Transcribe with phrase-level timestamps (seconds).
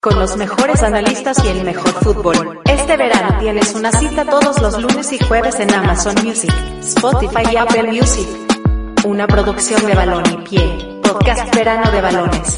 [0.00, 2.60] Con los mejores analistas y el mejor fútbol.
[2.66, 6.52] Este verano tienes una cita todos los lunes y jueves en Amazon Music,
[6.82, 8.28] Spotify y Apple Music.
[9.04, 11.00] Una producción de balón y pie.
[11.02, 12.56] Podcast Verano de Balones.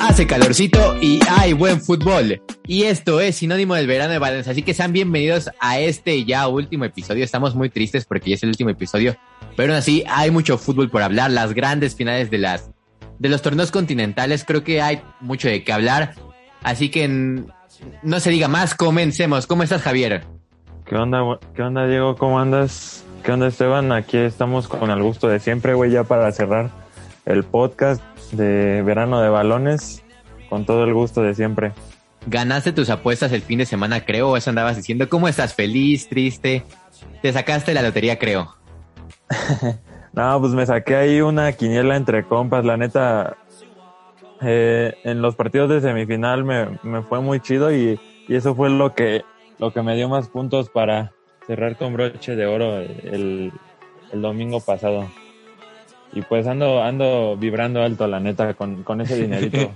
[0.00, 2.40] Hace calorcito y hay buen fútbol.
[2.64, 4.46] Y esto es sinónimo del verano de balones.
[4.46, 7.24] Así que sean bienvenidos a este ya último episodio.
[7.24, 9.16] Estamos muy tristes porque ya es el último episodio.
[9.56, 11.32] Pero aún así hay mucho fútbol por hablar.
[11.32, 12.70] Las grandes finales de las
[13.18, 14.44] de los torneos continentales.
[14.44, 16.14] Creo que hay mucho de qué hablar.
[16.62, 17.08] Así que
[18.02, 19.46] no se diga más, comencemos.
[19.46, 20.24] ¿Cómo estás, Javier?
[20.84, 21.20] ¿Qué onda,
[21.54, 22.16] qué onda Diego?
[22.16, 23.04] ¿Cómo andas?
[23.22, 23.92] ¿Qué onda, Esteban?
[23.92, 26.70] Aquí estamos con el gusto de siempre, güey, ya para cerrar
[27.24, 30.02] el podcast de verano de balones.
[30.48, 31.72] Con todo el gusto de siempre.
[32.26, 35.08] Ganaste tus apuestas el fin de semana, creo, o eso andabas diciendo.
[35.08, 35.54] ¿Cómo estás?
[35.54, 36.08] ¿Feliz?
[36.08, 36.64] ¿Triste?
[37.20, 38.56] Te sacaste la lotería, creo.
[40.16, 42.64] No, pues me saqué ahí una quiniela entre compas.
[42.64, 43.36] La neta,
[44.40, 48.70] eh, en los partidos de semifinal me, me fue muy chido y, y, eso fue
[48.70, 49.22] lo que,
[49.58, 51.12] lo que me dio más puntos para
[51.46, 53.52] cerrar con broche de oro el,
[54.10, 55.06] el domingo pasado.
[56.14, 59.74] Y pues ando, ando vibrando alto, la neta, con, con ese dinerito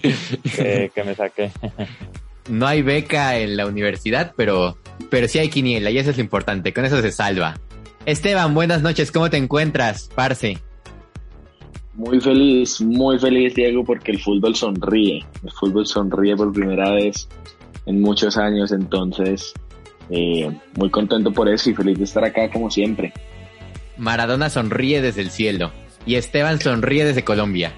[0.56, 1.50] que, que me saqué.
[2.48, 4.78] No hay beca en la universidad, pero,
[5.10, 6.72] pero sí hay quiniela y eso es lo importante.
[6.72, 7.56] Con eso se salva.
[8.06, 10.58] Esteban, buenas noches, ¿cómo te encuentras, Parce?
[11.94, 15.24] Muy feliz, muy feliz, Diego, porque el fútbol sonríe.
[15.42, 17.28] El fútbol sonríe por primera vez
[17.84, 19.52] en muchos años, entonces
[20.08, 23.12] eh, muy contento por eso y feliz de estar acá como siempre.
[23.98, 25.70] Maradona sonríe desde el cielo
[26.06, 27.72] y Esteban sonríe desde Colombia.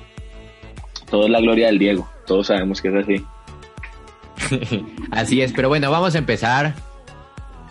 [1.10, 4.84] Todo es la gloria del Diego, todos sabemos que es así.
[5.10, 6.74] así es, pero bueno, vamos a empezar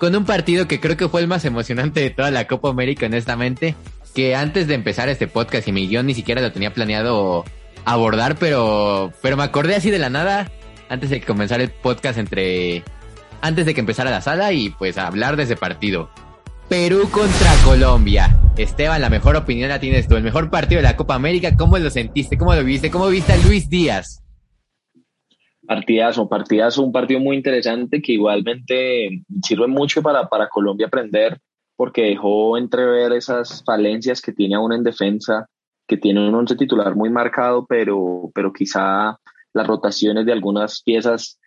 [0.01, 3.05] con un partido que creo que fue el más emocionante de toda la Copa América,
[3.05, 3.75] honestamente.
[4.15, 7.45] Que antes de empezar este podcast y mi guion ni siquiera lo tenía planeado
[7.85, 10.51] abordar, pero, pero me acordé así de la nada
[10.89, 12.83] antes de que comenzara el podcast entre.
[13.41, 16.09] Antes de que empezara la sala y pues a hablar de ese partido.
[16.67, 18.39] Perú contra Colombia.
[18.57, 20.15] Esteban, la mejor opinión la tienes tú.
[20.15, 21.55] El mejor partido de la Copa América.
[21.55, 22.39] ¿Cómo lo sentiste?
[22.39, 22.89] ¿Cómo lo viste?
[22.89, 24.23] ¿Cómo viste a Luis Díaz?
[25.71, 31.39] Partidazo, partidazo, un partido muy interesante que igualmente sirve mucho para, para Colombia aprender
[31.77, 35.47] porque dejó entrever esas falencias que tiene aún en defensa,
[35.87, 39.17] que tiene un once titular muy marcado, pero, pero quizá
[39.53, 41.39] las rotaciones de algunas piezas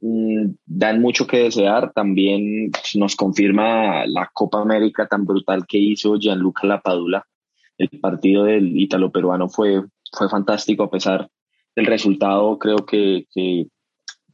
[0.00, 1.92] mmm, dan mucho que desear.
[1.92, 7.24] También nos confirma la Copa América tan brutal que hizo Gianluca Lapadula.
[7.78, 11.28] El partido del ítalo-peruano fue, fue fantástico a pesar
[11.78, 13.26] el resultado creo que,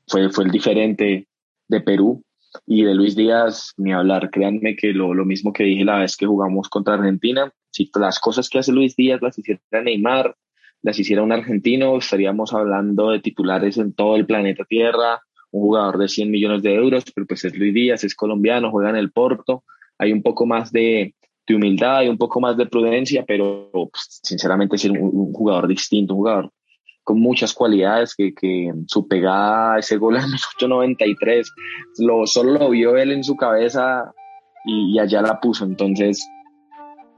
[0.06, 1.28] fue, fue el diferente
[1.69, 2.22] de Perú
[2.66, 4.31] y de Luis Díaz, ni hablar.
[4.31, 8.21] Créanme que lo, lo mismo que dije la vez que jugamos contra Argentina, si las
[8.21, 10.37] cosas que hace Luis Díaz las hiciera Neymar,
[10.83, 15.99] las hiciera un argentino, estaríamos hablando de titulares en todo el planeta Tierra, un jugador
[15.99, 19.10] de 100 millones de euros, pero pues es Luis Díaz, es colombiano, juega en el
[19.10, 19.65] Porto,
[19.99, 21.15] hay un poco más de,
[21.47, 25.66] de humildad y un poco más de prudencia, pero pues, sinceramente es un, un jugador
[25.66, 26.53] distinto, un jugador
[27.04, 31.53] con muchas cualidades, que, que su pegada, ese gol en el 893,
[31.98, 34.12] lo, solo lo vio él en su cabeza
[34.65, 35.65] y, allá la puso.
[35.65, 36.26] Entonces,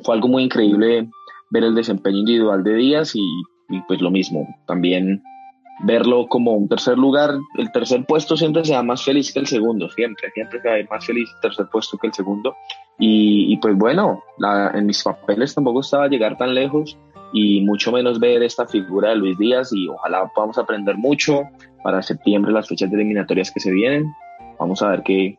[0.03, 1.09] fue algo muy increíble
[1.51, 3.23] ver el desempeño individual de Díaz y,
[3.87, 5.23] pues lo mismo, también
[5.85, 9.47] verlo como un tercer lugar, el tercer puesto siempre se da más feliz que el
[9.47, 12.57] segundo, siempre, siempre se da más feliz el tercer puesto que el segundo.
[12.99, 16.97] Y, y pues bueno, la, en mis papeles tampoco estaba llegar tan lejos
[17.39, 21.43] y mucho menos ver esta figura de Luis Díaz y ojalá podamos aprender mucho
[21.85, 24.07] para septiembre las fechas eliminatorias que se vienen.
[24.59, 25.39] Vamos a ver qué,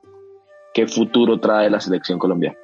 [0.75, 2.55] qué futuro trae la selección colombiana.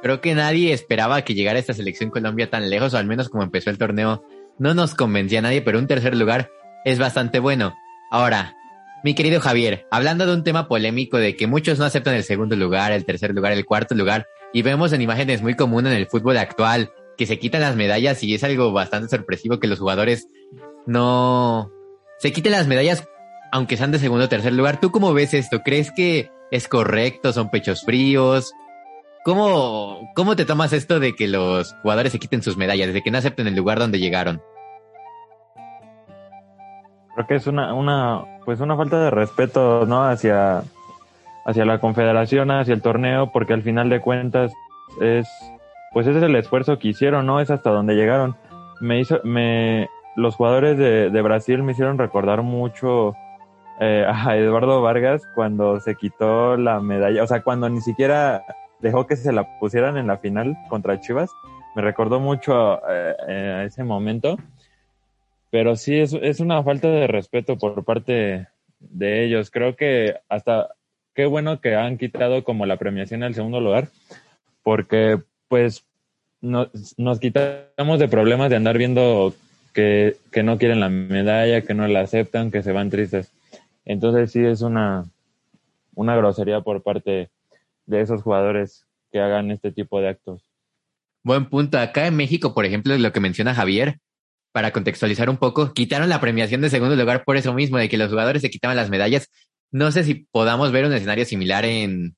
[0.00, 3.42] Creo que nadie esperaba que llegara esta selección Colombia tan lejos, o al menos como
[3.42, 4.24] empezó el torneo,
[4.58, 6.50] no nos convencía a nadie, pero un tercer lugar
[6.86, 7.74] es bastante bueno.
[8.10, 8.56] Ahora,
[9.04, 12.56] mi querido Javier, hablando de un tema polémico de que muchos no aceptan el segundo
[12.56, 16.06] lugar, el tercer lugar, el cuarto lugar, y vemos en imágenes muy comunes en el
[16.06, 20.28] fútbol actual que se quitan las medallas y es algo bastante sorpresivo que los jugadores
[20.86, 21.70] no
[22.18, 23.08] se quiten las medallas
[23.52, 24.80] aunque sean de segundo o tercer lugar.
[24.80, 25.62] ¿Tú cómo ves esto?
[25.62, 27.32] ¿Crees que es correcto?
[27.32, 28.52] ¿Son pechos fríos?
[29.24, 33.10] ¿Cómo, cómo te tomas esto de que los jugadores se quiten sus medallas, de que
[33.10, 34.42] no acepten el lugar donde llegaron?
[37.14, 40.02] Creo que es una, una, pues una falta de respeto, ¿no?
[40.02, 40.62] Hacia,
[41.44, 44.50] hacia la confederación, hacia el torneo, porque al final de cuentas
[45.00, 45.28] es,
[45.92, 47.40] pues ese es el esfuerzo que hicieron, ¿no?
[47.40, 48.36] Es hasta donde llegaron.
[48.80, 53.14] Me hizo, me, los jugadores de, de Brasil me hicieron recordar mucho
[53.80, 58.44] eh, a Eduardo Vargas cuando se quitó la medalla, o sea, cuando ni siquiera
[58.80, 61.30] dejó que se la pusieran en la final contra Chivas.
[61.74, 64.36] Me recordó mucho eh, eh, a ese momento.
[65.50, 68.48] Pero sí, es, es una falta de respeto por parte
[68.78, 69.50] de ellos.
[69.50, 70.68] Creo que hasta
[71.14, 73.88] qué bueno que han quitado como la premiación al segundo lugar,
[74.62, 75.20] porque
[75.52, 75.84] pues
[76.40, 76.70] nos,
[77.20, 79.34] quitamos de problemas de andar viendo
[79.74, 83.30] que, que no quieren la medalla, que no la aceptan, que se van tristes.
[83.84, 85.04] Entonces sí es una,
[85.94, 87.28] una grosería por parte
[87.84, 90.40] de esos jugadores que hagan este tipo de actos.
[91.22, 91.78] Buen punto.
[91.78, 93.98] Acá en México, por ejemplo, lo que menciona Javier,
[94.52, 97.98] para contextualizar un poco, quitaron la premiación de segundo lugar por eso mismo, de que
[97.98, 99.28] los jugadores se quitaban las medallas.
[99.70, 102.16] No sé si podamos ver un escenario similar en,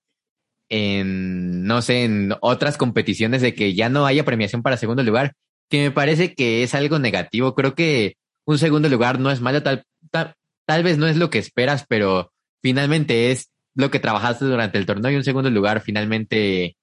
[0.75, 5.35] en, no sé, en otras competiciones de que ya no haya premiación para segundo lugar,
[5.71, 7.55] que me parece que es algo negativo.
[7.55, 10.35] Creo que un segundo lugar no es malo, tal, tal,
[10.67, 14.87] tal vez no es lo que esperas, pero finalmente es lo que trabajaste durante el
[14.87, 16.77] torneo y un segundo lugar finalmente,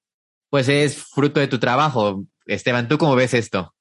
[0.50, 2.24] pues es fruto de tu trabajo.
[2.46, 3.74] Esteban, ¿tú cómo ves esto?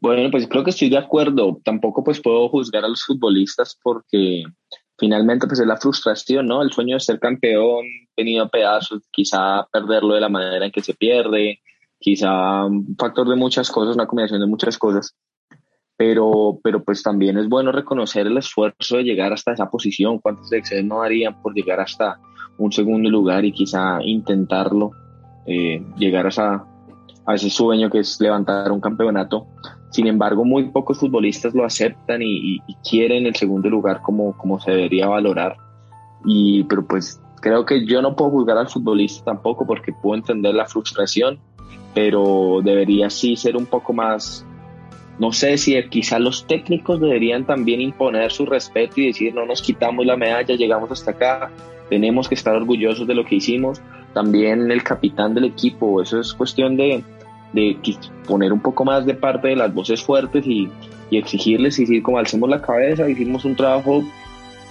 [0.00, 1.60] Bueno, pues creo que estoy de acuerdo.
[1.64, 4.42] Tampoco pues puedo juzgar a los futbolistas porque
[4.98, 6.60] finalmente pues es la frustración, ¿no?
[6.60, 7.86] El sueño de ser campeón
[8.16, 11.60] tenido a pedazos, quizá perderlo de la manera en que se pierde,
[11.98, 15.14] quizá un factor de muchas cosas, una combinación de muchas cosas.
[15.96, 20.52] Pero, pero pues también es bueno reconocer el esfuerzo de llegar hasta esa posición, cuántos
[20.52, 22.20] excesos no darían por llegar hasta
[22.56, 24.92] un segundo lugar y quizá intentarlo,
[25.46, 26.64] eh, llegar a,
[27.26, 29.46] a ese sueño que es levantar un campeonato
[29.90, 34.72] sin embargo, muy pocos futbolistas lo aceptan y, quieren el segundo lugar como, como se
[34.72, 35.56] debería valorar.
[36.24, 40.54] Y, pero pues creo que yo no puedo juzgar al futbolista tampoco porque puedo entender
[40.54, 41.38] la frustración,
[41.94, 44.44] pero debería sí ser un poco más,
[45.18, 49.62] no sé si quizá los técnicos deberían también imponer su respeto y decir no nos
[49.62, 51.50] quitamos la medalla, llegamos hasta acá,
[51.88, 53.80] tenemos que estar orgullosos de lo que hicimos.
[54.14, 57.04] También el capitán del equipo, eso es cuestión de,
[57.52, 57.78] de
[58.26, 60.68] poner un poco más de parte de las voces fuertes y,
[61.10, 64.04] y exigirles y decir como alcemos la cabeza, hicimos un trabajo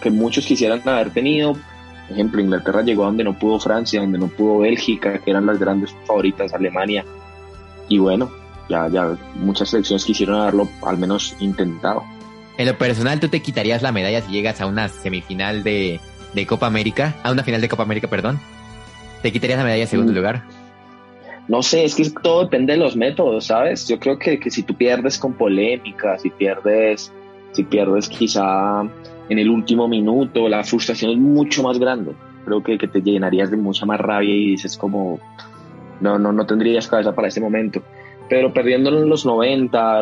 [0.02, 1.54] que muchos quisieran haber tenido.
[1.54, 5.46] Por ejemplo, Inglaterra llegó a donde no pudo Francia, donde no pudo Bélgica, que eran
[5.46, 7.04] las grandes favoritas, Alemania.
[7.90, 8.32] Y bueno,
[8.70, 12.04] ya, ya muchas selecciones quisieron haberlo al menos intentado.
[12.58, 16.00] En lo personal, ¿tú te quitarías la medalla si llegas a una semifinal de,
[16.34, 17.16] de Copa América?
[17.24, 18.40] A una final de Copa América, perdón.
[19.22, 20.16] ¿Te quitarías la medalla en segundo mm.
[20.16, 20.44] lugar?
[21.48, 23.88] No sé, es que todo depende de los métodos, ¿sabes?
[23.88, 27.14] Yo creo que, que si tú pierdes con polémica, si pierdes,
[27.52, 28.82] si pierdes quizá
[29.30, 32.14] en el último minuto, la frustración es mucho más grande.
[32.46, 35.20] Creo que, que te llenarías de mucha más rabia y dices como,
[36.02, 37.82] no, no, no tendrías cabeza para ese momento.
[38.30, 40.00] Pero perdiéndolo en los 90,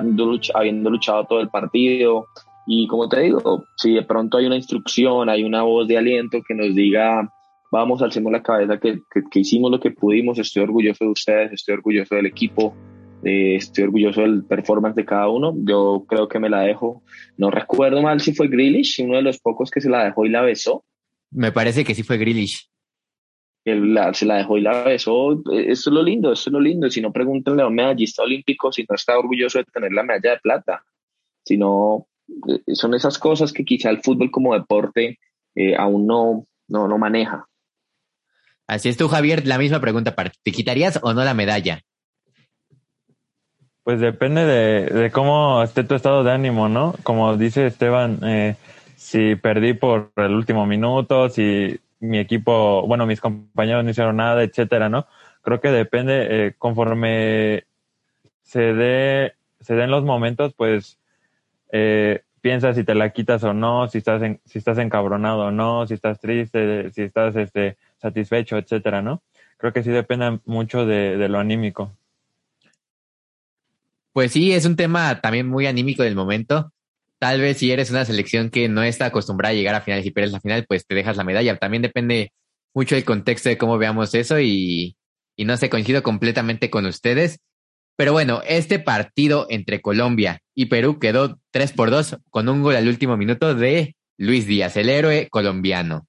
[0.55, 2.27] habiendo luchado todo el partido,
[2.65, 6.41] y como te digo, si de pronto hay una instrucción, hay una voz de aliento
[6.47, 7.31] que nos diga,
[7.75, 11.73] vamos, alcemos la cabeza que, que, hicimos lo que pudimos, estoy orgulloso de ustedes, estoy
[11.73, 12.73] orgulloso del equipo,
[13.23, 17.03] eh, estoy orgulloso del performance de cada uno, yo creo que me la dejo,
[17.37, 20.29] no recuerdo mal si fue Grealish, uno de los pocos que se la dejó y
[20.29, 20.85] la besó.
[21.31, 22.69] Me parece que sí fue Grealish.
[23.65, 26.89] Él se la dejó y la besó, eso es lo lindo, eso es lo lindo,
[26.89, 30.31] si no pregúntenle a un medallista olímpico si no está orgulloso de tener la medalla
[30.31, 30.85] de plata,
[31.43, 32.07] sino
[32.47, 35.19] eh, son esas cosas que quizá el fútbol como deporte
[35.55, 37.47] eh, aún no, no, no maneja.
[38.67, 41.81] Así es tú, Javier, la misma pregunta para ¿Te quitarías o no la medalla?
[43.83, 46.95] Pues depende de, cómo esté tu estado de ánimo, ¿no?
[47.03, 48.55] Como dice Esteban, eh,
[48.95, 54.41] si perdí por el último minuto, si mi equipo, bueno, mis compañeros no hicieron nada,
[54.41, 55.05] etcétera, ¿no?
[55.43, 57.65] Creo que depende, eh, conforme
[58.41, 60.97] se dé, se den los momentos, pues
[61.71, 65.51] eh, piensa si te la quitas o no, si estás en, si estás encabronado o
[65.51, 69.23] no, si estás triste, si estás este satisfecho, etcétera, ¿no?
[69.57, 71.95] Creo que sí depende mucho de, lo anímico.
[74.13, 76.71] Pues sí, es un tema también muy anímico del momento.
[77.19, 80.11] Tal vez si eres una selección que no está acostumbrada a llegar a finales y
[80.11, 81.57] pierdes la final, pues te dejas la medalla.
[81.57, 82.31] También depende
[82.73, 84.95] mucho del contexto de cómo veamos eso y,
[85.35, 87.39] y no sé, coincido completamente con ustedes.
[87.97, 92.75] Pero bueno, este partido entre Colombia y Perú quedó 3 por 2 con un gol
[92.75, 96.05] al último minuto de Luis Díaz, el héroe colombiano.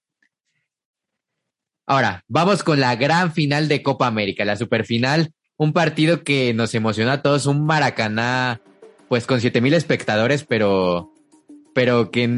[1.87, 6.75] Ahora, vamos con la gran final de Copa América, la superfinal, un partido que nos
[6.75, 8.61] emociona a todos, un Maracaná,
[9.09, 11.13] pues con siete mil espectadores, pero
[11.75, 12.29] pero que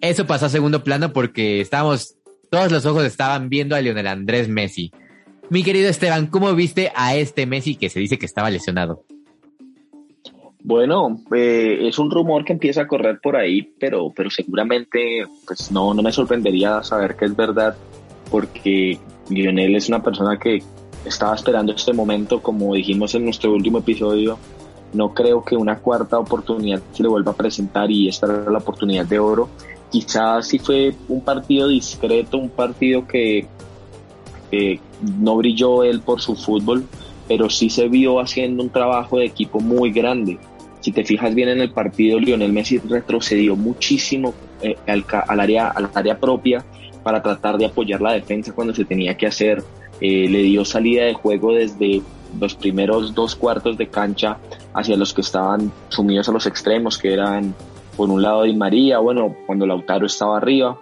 [0.00, 2.16] eso pasó a segundo plano porque estábamos,
[2.50, 4.92] todos los ojos estaban viendo a Lionel Andrés Messi.
[5.50, 9.04] Mi querido Esteban, ¿cómo viste a este Messi que se dice que estaba lesionado?
[10.62, 15.70] Bueno, eh, es un rumor que empieza a correr por ahí, pero, pero seguramente pues
[15.72, 17.74] no, no me sorprendería saber que es verdad,
[18.30, 20.62] porque Lionel es una persona que
[21.04, 24.38] estaba esperando este momento, como dijimos en nuestro último episodio,
[24.92, 28.58] no creo que una cuarta oportunidad se le vuelva a presentar y esta era la
[28.58, 29.48] oportunidad de oro.
[29.90, 33.46] Quizás sí fue un partido discreto, un partido que
[35.18, 36.84] no brilló él por su fútbol,
[37.28, 40.38] pero sí se vio haciendo un trabajo de equipo muy grande.
[40.80, 45.04] Si te fijas bien en el partido, Lionel Messi retrocedió muchísimo eh, al,
[45.40, 46.64] área, al área propia
[47.02, 49.62] para tratar de apoyar la defensa cuando se tenía que hacer.
[50.00, 52.02] Eh, le dio salida de juego desde
[52.38, 54.38] los primeros dos cuartos de cancha
[54.72, 57.54] hacia los que estaban sumidos a los extremos, que eran
[57.96, 60.78] por un lado Di María, bueno, cuando Lautaro estaba arriba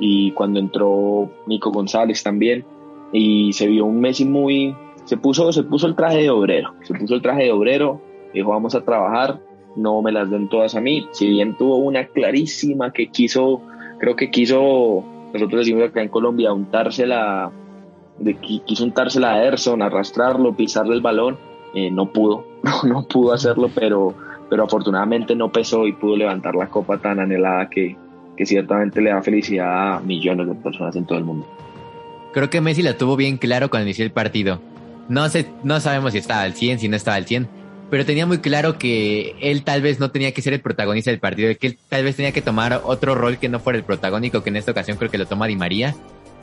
[0.00, 2.64] y cuando entró Nico González también
[3.12, 6.94] y se vio un Messi muy se puso se puso el traje de obrero, se
[6.94, 8.00] puso el traje de obrero,
[8.34, 9.40] dijo vamos a trabajar,
[9.76, 13.62] no me las den todas a mí, si bien tuvo una clarísima que quiso,
[14.00, 17.50] creo que quiso, nosotros decimos acá en Colombia, untársela
[18.18, 21.38] de, quiso untársela a Erson, arrastrarlo, pisarle el balón,
[21.74, 24.14] eh, no pudo, no, no pudo hacerlo, pero,
[24.48, 27.96] pero afortunadamente no pesó y pudo levantar la copa tan anhelada que,
[28.36, 31.46] que ciertamente le da felicidad a millones de personas en todo el mundo.
[32.32, 34.60] Creo que Messi la tuvo bien claro cuando inició el partido.
[35.08, 37.48] No sé, no sabemos si estaba al 100, si no estaba al 100,
[37.90, 41.20] pero tenía muy claro que él tal vez no tenía que ser el protagonista del
[41.20, 44.42] partido, que él tal vez tenía que tomar otro rol que no fuera el protagónico,
[44.42, 45.94] que en esta ocasión creo que lo toma Di María,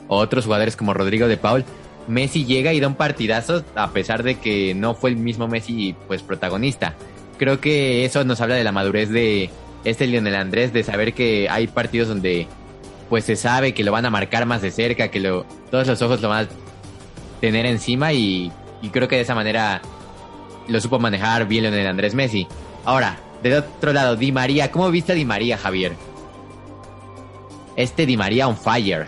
[0.08, 1.64] o otros jugadores como Rodrigo de Paul.
[2.06, 5.94] Messi llega y da un partidazo a pesar de que no fue el mismo Messi
[6.06, 6.94] pues protagonista.
[7.38, 9.50] Creo que eso nos habla de la madurez de
[9.84, 12.46] este Lionel Andrés, de saber que hay partidos donde
[13.08, 16.00] pues se sabe que lo van a marcar más de cerca, que lo, todos los
[16.00, 16.48] ojos lo van a
[17.40, 19.82] tener encima y, y creo que de esa manera
[20.68, 22.46] lo supo manejar bien Lionel Andrés Messi.
[22.84, 25.92] Ahora, del otro lado, Di María, ¿cómo viste a Di María, Javier?
[27.76, 29.06] Este Di María on fire.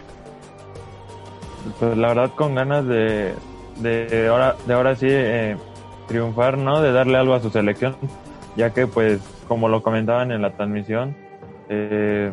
[1.79, 3.35] Pues la verdad con ganas de,
[3.77, 5.57] de, ahora, de ahora sí eh,
[6.07, 6.81] triunfar, ¿no?
[6.81, 7.97] De darle algo a su selección,
[8.57, 11.17] ya que pues como lo comentaban en la transmisión,
[11.69, 12.33] eh,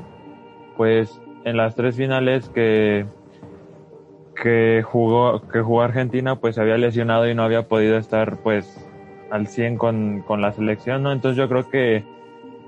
[0.78, 3.06] pues en las tres finales que,
[4.42, 8.83] que jugó, que jugó Argentina, pues se había lesionado y no había podido estar pues
[9.34, 11.12] al 100 con, con la selección, ¿no?
[11.12, 12.04] Entonces yo creo que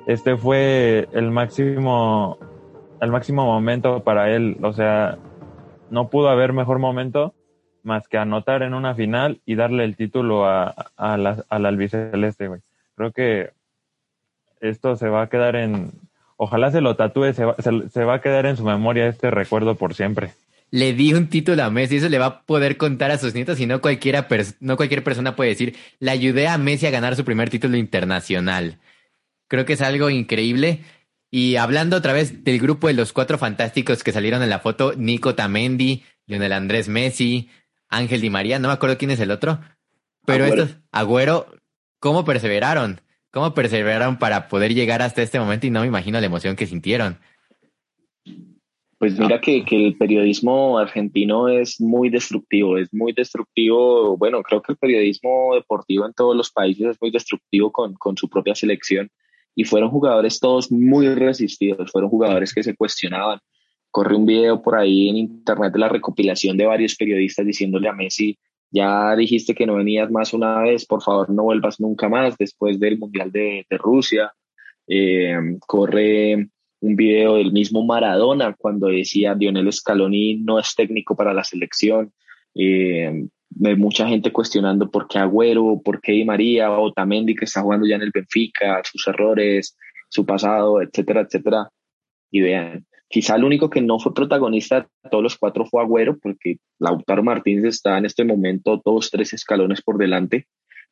[0.08, 2.40] este fue el máximo,
[3.02, 5.20] el máximo momento para él, o sea,
[5.92, 7.36] no pudo haber mejor momento
[7.84, 12.48] más que anotar en una final y darle el título a, a la, al albiceleste,
[12.48, 12.62] güey.
[12.96, 13.52] Creo que
[14.60, 15.92] esto se va a quedar en,
[16.36, 19.76] ojalá se lo tatúe, se va, se, va a quedar en su memoria este recuerdo
[19.76, 20.32] por siempre.
[20.76, 23.62] Le di un título a Messi, eso le va a poder contar a sus nietos
[23.62, 24.28] y no, cualquiera
[24.60, 28.78] no cualquier persona puede decir, le ayudé a Messi a ganar su primer título internacional.
[29.48, 30.82] Creo que es algo increíble.
[31.32, 34.92] Y hablando otra vez del grupo de los cuatro fantásticos que salieron en la foto,
[34.98, 37.50] Nico Tamendi, Lionel Andrés Messi,
[37.88, 39.62] Ángel Di María, no me acuerdo quién es el otro,
[40.26, 41.56] pero estos, Agüero,
[42.00, 43.00] ¿cómo perseveraron?
[43.32, 45.68] ¿Cómo perseveraron para poder llegar hasta este momento?
[45.68, 47.18] Y no me imagino la emoción que sintieron.
[48.98, 54.62] Pues mira que, que, el periodismo argentino es muy destructivo, es muy destructivo, bueno, creo
[54.62, 58.56] que el periodismo deportivo en todos los países es muy destructivo con, con su propia
[58.56, 59.10] selección
[59.54, 63.40] y fueron jugadores todos muy resistidos, fueron jugadores que se cuestionaban.
[63.92, 67.94] Corre un video por ahí en internet de la recopilación de varios periodistas diciéndole a
[67.94, 68.38] Messi
[68.76, 72.78] ya dijiste que no venías más una vez, por favor no vuelvas nunca más después
[72.78, 74.34] del Mundial de, Rusia.
[74.88, 76.50] Eh, corre
[76.86, 82.14] un video del mismo Maradona cuando decía Lionel Scaloni no es técnico para la selección.
[82.54, 87.62] Eh, mucha gente cuestionando por qué Agüero, por qué Di María, o Tamendi que está
[87.62, 89.76] jugando ya en el Benfica, sus errores,
[90.10, 91.70] su pasado, etcétera, etcétera.
[92.30, 96.18] Y vean, Quizá el único que no fue protagonista de todos los cuatro fue Agüero,
[96.20, 100.48] porque Lautaro Martínez está en este momento dos, tres escalones por delante,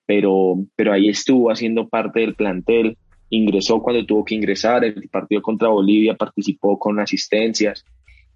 [0.06, 2.98] pero, pero ahí estuvo haciendo parte del plantel,
[3.36, 7.84] ingresó cuando tuvo que ingresar, el partido contra Bolivia participó con asistencias,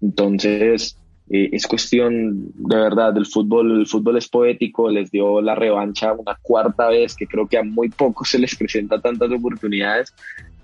[0.00, 0.98] entonces
[1.30, 6.12] eh, es cuestión de verdad del fútbol, el fútbol es poético, les dio la revancha
[6.12, 10.12] una cuarta vez, que creo que a muy pocos se les presenta tantas oportunidades,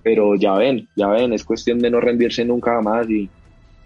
[0.02, 3.30] pero ya ven, ya ven, es cuestión de no rendirse nunca más y,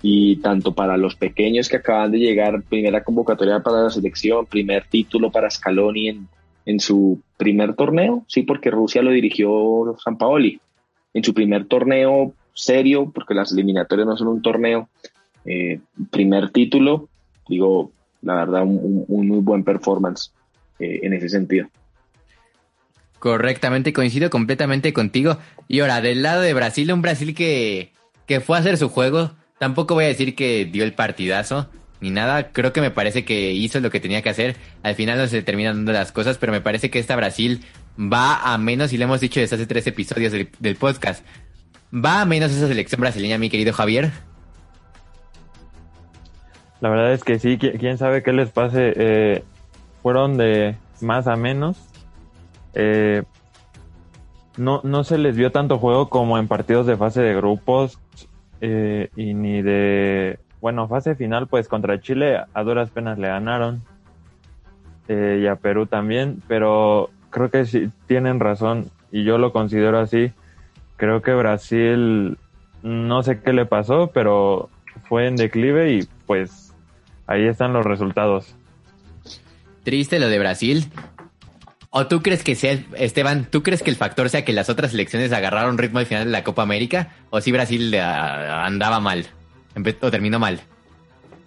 [0.02, 4.85] y tanto para los pequeños que acaban de llegar, primera convocatoria para la selección, primer
[4.87, 6.28] título para Scaloni en,
[6.69, 10.61] en su primer torneo, sí, porque Rusia lo dirigió San Paoli.
[11.15, 14.91] En su primer torneo serio, porque las eliminatorias no son un torneo.
[15.47, 17.09] Eh, primer título,
[17.49, 20.31] digo, la verdad, un, muy buen performance
[20.79, 21.69] eh, en ese sentido.
[23.19, 25.39] Correctamente, coincido completamente contigo.
[25.69, 27.93] Y ahora, del lado de Brasil, un Brasil que,
[28.27, 32.11] que fue a hacer su juego, tampoco voy a decir que dio el partidazo ni
[32.11, 34.57] nada, creo que me parece que hizo lo que tenía que hacer.
[34.83, 37.64] Al final no se terminan dando las cosas, pero me parece que esta Brasil
[37.99, 41.25] va a menos, y lo hemos dicho desde hace tres episodios del, podcast,
[41.93, 44.11] va a menos esa selección brasileña, mi querido Javier.
[46.81, 48.93] La verdad es que sí, quién sabe qué les pase.
[48.95, 49.45] Eh,
[50.02, 51.76] fueron de más a menos.
[52.75, 53.25] Eh,
[54.57, 57.99] no, no se les vio tanto juego como en partidos de fase de grupos
[58.61, 63.83] eh, y ni de, bueno, fase final, pues contra Chile a duras penas le ganaron
[65.09, 70.33] y a Perú también, pero creo que sí tienen razón y yo lo considero así.
[70.97, 72.37] Creo que Brasil,
[72.83, 74.69] no sé qué le pasó, pero
[75.09, 76.75] fue en declive y pues
[77.27, 78.55] ahí están los resultados.
[79.85, 80.91] Triste lo de Brasil.
[81.91, 84.91] ¿O tú crees que sea, Esteban, tú crees que el factor sea que las otras
[84.91, 87.15] selecciones agarraron ritmo al final de la Copa América?
[87.31, 89.27] ¿O si Brasil ah, andaba mal?
[90.01, 90.61] ¿O terminó mal?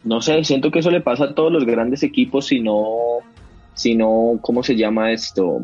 [0.04, 3.20] No sé, siento que eso le pasa a todos los grandes equipos si no,
[3.74, 5.62] si no, ¿cómo se llama esto?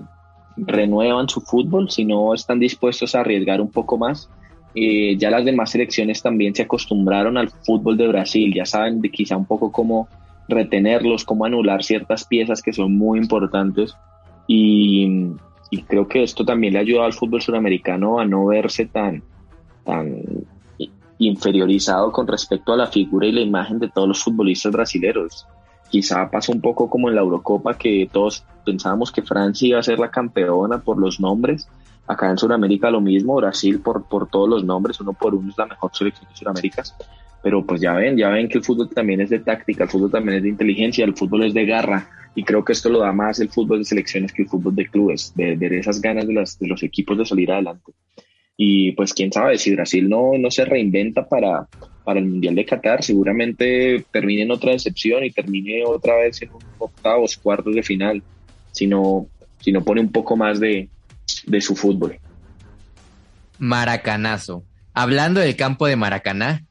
[0.57, 4.29] Renuevan su fútbol, si no están dispuestos a arriesgar un poco más.
[4.75, 9.09] Eh, ya las demás selecciones también se acostumbraron al fútbol de Brasil, ya saben de
[9.09, 10.07] quizá un poco cómo
[10.47, 13.95] retenerlos, cómo anular ciertas piezas que son muy importantes
[14.47, 15.31] y,
[15.87, 19.23] creo que esto también le ha ayudado al fútbol suramericano a no verse tan,
[19.83, 20.21] tan
[21.19, 25.47] inferiorizado con respecto a la figura y la imagen de todos los futbolistas brasileños.
[25.89, 29.83] Quizá pasa un poco como en la Eurocopa que todos pensábamos que Francia iba a
[29.83, 31.67] ser la campeona por los nombres
[32.07, 35.57] Acá en Sudamérica lo mismo, Brasil por, por todos los nombres, uno por uno es
[35.57, 36.83] la mejor selección de Sudamérica.
[37.43, 40.09] Pero pues ya ven, ya ven que el fútbol también es de táctica, el fútbol
[40.09, 42.09] también es de inteligencia, el fútbol es de garra.
[42.33, 44.87] Y creo que esto lo da más el fútbol de selecciones que el fútbol de
[44.87, 47.91] clubes, de, de esas ganas de, las, de los equipos de salir adelante.
[48.59, 51.67] Y pues quién sabe, si Brasil no, no se reinventa para,
[52.03, 56.49] para el Mundial de Qatar, seguramente termine en otra decepción y termine otra vez en
[56.79, 58.23] octavos, cuartos de final,
[58.71, 59.27] si no,
[59.85, 60.89] pone un poco más de,
[61.45, 62.17] de su fútbol.
[63.59, 64.63] Maracanazo.
[64.93, 66.65] Hablando del campo de Maracaná,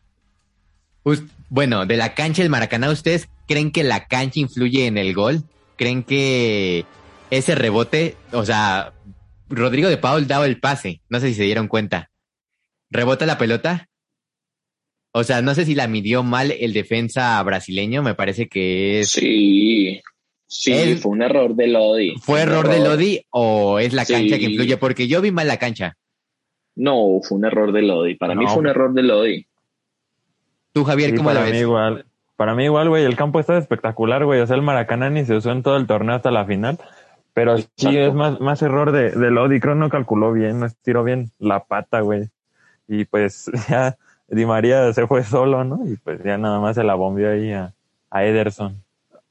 [1.49, 5.44] bueno, de la cancha del Maracaná, ¿ustedes creen que la cancha influye en el gol?
[5.77, 6.85] ¿Creen que
[7.31, 8.92] ese rebote, o sea,
[9.49, 12.11] Rodrigo de Paul daba el pase, no sé si se dieron cuenta.
[12.91, 13.89] ¿Rebota la pelota?
[15.13, 19.11] O sea, no sé si la midió mal el defensa brasileño, me parece que es...
[19.11, 20.03] Sí,
[20.49, 22.15] Sí, fue un error de Lodi.
[22.21, 24.77] ¿Fue error, de Lodi o es la cancha que influye?
[24.77, 25.97] Porque yo vi mal la cancha.
[26.77, 28.15] No, fue un error de Lodi.
[28.15, 29.47] Para mí fue un error de Lodi.
[30.73, 31.53] Tú, Javier, ¿cómo la ves?
[31.53, 32.07] Mí igual.
[32.37, 34.41] Para mí igual, güey, el campo está espectacular, güey.
[34.41, 36.79] O sea, el Maracaná ni se usó en todo el torneo hasta la final.
[37.37, 39.61] Pero sí es más, más error de, de Lodi.
[39.61, 42.31] Creo no calculó bien, no estiró bien la pata, güey.
[42.88, 45.87] Y pues ya Di María se fue solo, ¿no?
[45.87, 47.75] Y pues ya nada más se la bombió ahí a,
[48.11, 48.83] a Ederson.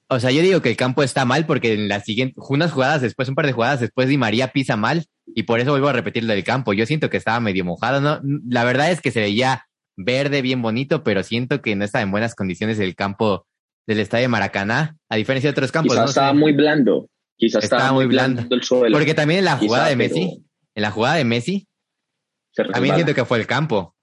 [0.07, 3.01] O sea, yo digo que el campo está mal porque en las siguientes, unas jugadas
[3.01, 5.93] después, un par de jugadas después, Di María pisa mal y por eso vuelvo a
[5.93, 6.73] repetir lo del campo.
[6.73, 8.21] Yo siento que estaba medio mojado, ¿no?
[8.47, 9.65] La verdad es que se veía
[9.97, 13.47] verde, bien bonito, pero siento que no está en buenas condiciones el campo
[13.87, 15.95] del estadio Maracaná, a diferencia de otros campos.
[15.95, 17.09] Quizás estaba muy blando.
[17.37, 18.43] Quizás estaba, muy blando.
[18.49, 18.95] el suelo.
[18.95, 21.67] Porque también en la jugada de Messi, en la jugada de Messi,
[22.71, 23.95] también siento que fue el campo.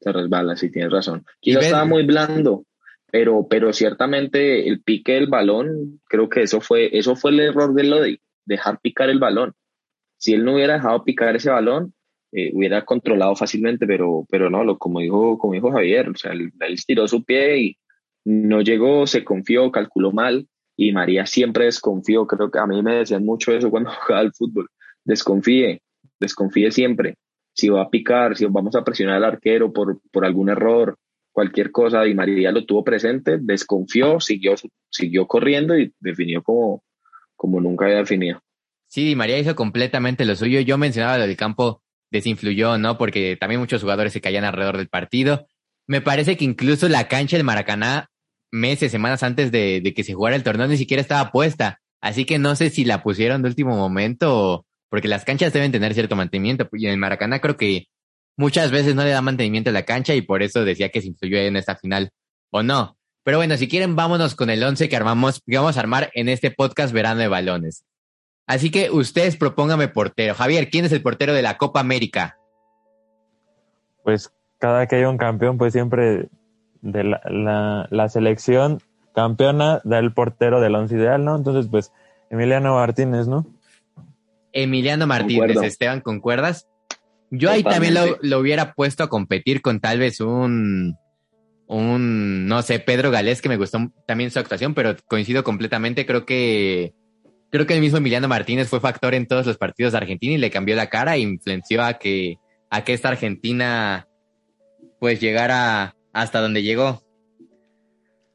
[0.00, 1.26] Se resbala, sí, tienes razón.
[1.40, 2.64] Quizás estaba muy blando
[3.10, 7.74] pero, pero ciertamente el pique del balón, creo que eso fue, eso fue el error
[7.74, 9.54] de Lodi, dejar picar el balón.
[10.18, 11.92] Si él no hubiera dejado picar ese balón,
[12.32, 16.32] eh, hubiera controlado fácilmente, pero, pero no, lo, como, dijo, como dijo Javier, o sea,
[16.32, 17.78] él, estiró su pie y
[18.24, 20.46] no llegó, se confió, calculó mal,
[20.80, 24.32] y María siempre desconfió, creo que a mí me decían mucho eso cuando jugaba al
[24.32, 24.68] fútbol,
[25.04, 25.82] desconfíe,
[26.18, 27.16] desconfíe siempre,
[27.52, 30.96] si va a picar, si vamos a presionar al arquero por, por algún error,
[31.32, 34.54] cualquier cosa, Di María lo tuvo presente, desconfió, siguió,
[34.88, 36.82] siguió corriendo y definió como,
[37.36, 38.40] como nunca había definido.
[38.88, 40.60] Sí, María hizo completamente lo suyo.
[40.60, 42.98] Yo mencionaba lo del campo desinfluyó, ¿no?
[42.98, 45.46] Porque también muchos jugadores se caían alrededor del partido.
[45.86, 48.09] Me parece que incluso la cancha del Maracaná,
[48.50, 51.80] meses, semanas antes de, que se jugara el torneo, ni siquiera estaba puesta.
[52.00, 55.94] Así que no sé si la pusieron de último momento, porque las canchas deben tener
[55.94, 56.68] cierto mantenimiento.
[56.72, 57.86] Y en Maracaná creo que
[58.36, 61.08] muchas veces no le da mantenimiento a la cancha y por eso decía que se
[61.08, 62.10] influyó en esta final
[62.50, 62.96] o no.
[63.22, 66.28] Pero bueno, si quieren, vámonos con el 11 que armamos, que vamos a armar en
[66.28, 67.84] este podcast Verano de Balones.
[68.46, 70.34] Así que ustedes propónganme portero.
[70.34, 72.36] Javier, ¿quién es el portero de la Copa América?
[74.02, 76.28] Pues cada que hay un campeón, pues siempre
[76.82, 78.80] de la, la, la selección
[79.14, 81.36] campeona da el portero del once ideal, ¿no?
[81.36, 81.92] Entonces, pues,
[82.30, 83.46] Emiliano Martínez, ¿no?
[84.52, 85.62] Emiliano Martínez, Concuerdo.
[85.62, 86.68] Esteban, ¿concuerdas?
[87.30, 90.96] Yo ahí también lo, lo hubiera puesto a competir con tal vez un,
[91.68, 96.06] un, no sé, Pedro Galés, que me gustó también su actuación, pero coincido completamente.
[96.06, 96.92] Creo que,
[97.50, 100.38] creo que el mismo Emiliano Martínez fue factor en todos los partidos de Argentina y
[100.38, 102.38] le cambió la cara e influenció a que,
[102.70, 104.08] a que esta Argentina,
[104.98, 107.02] pues, llegara hasta donde llegó.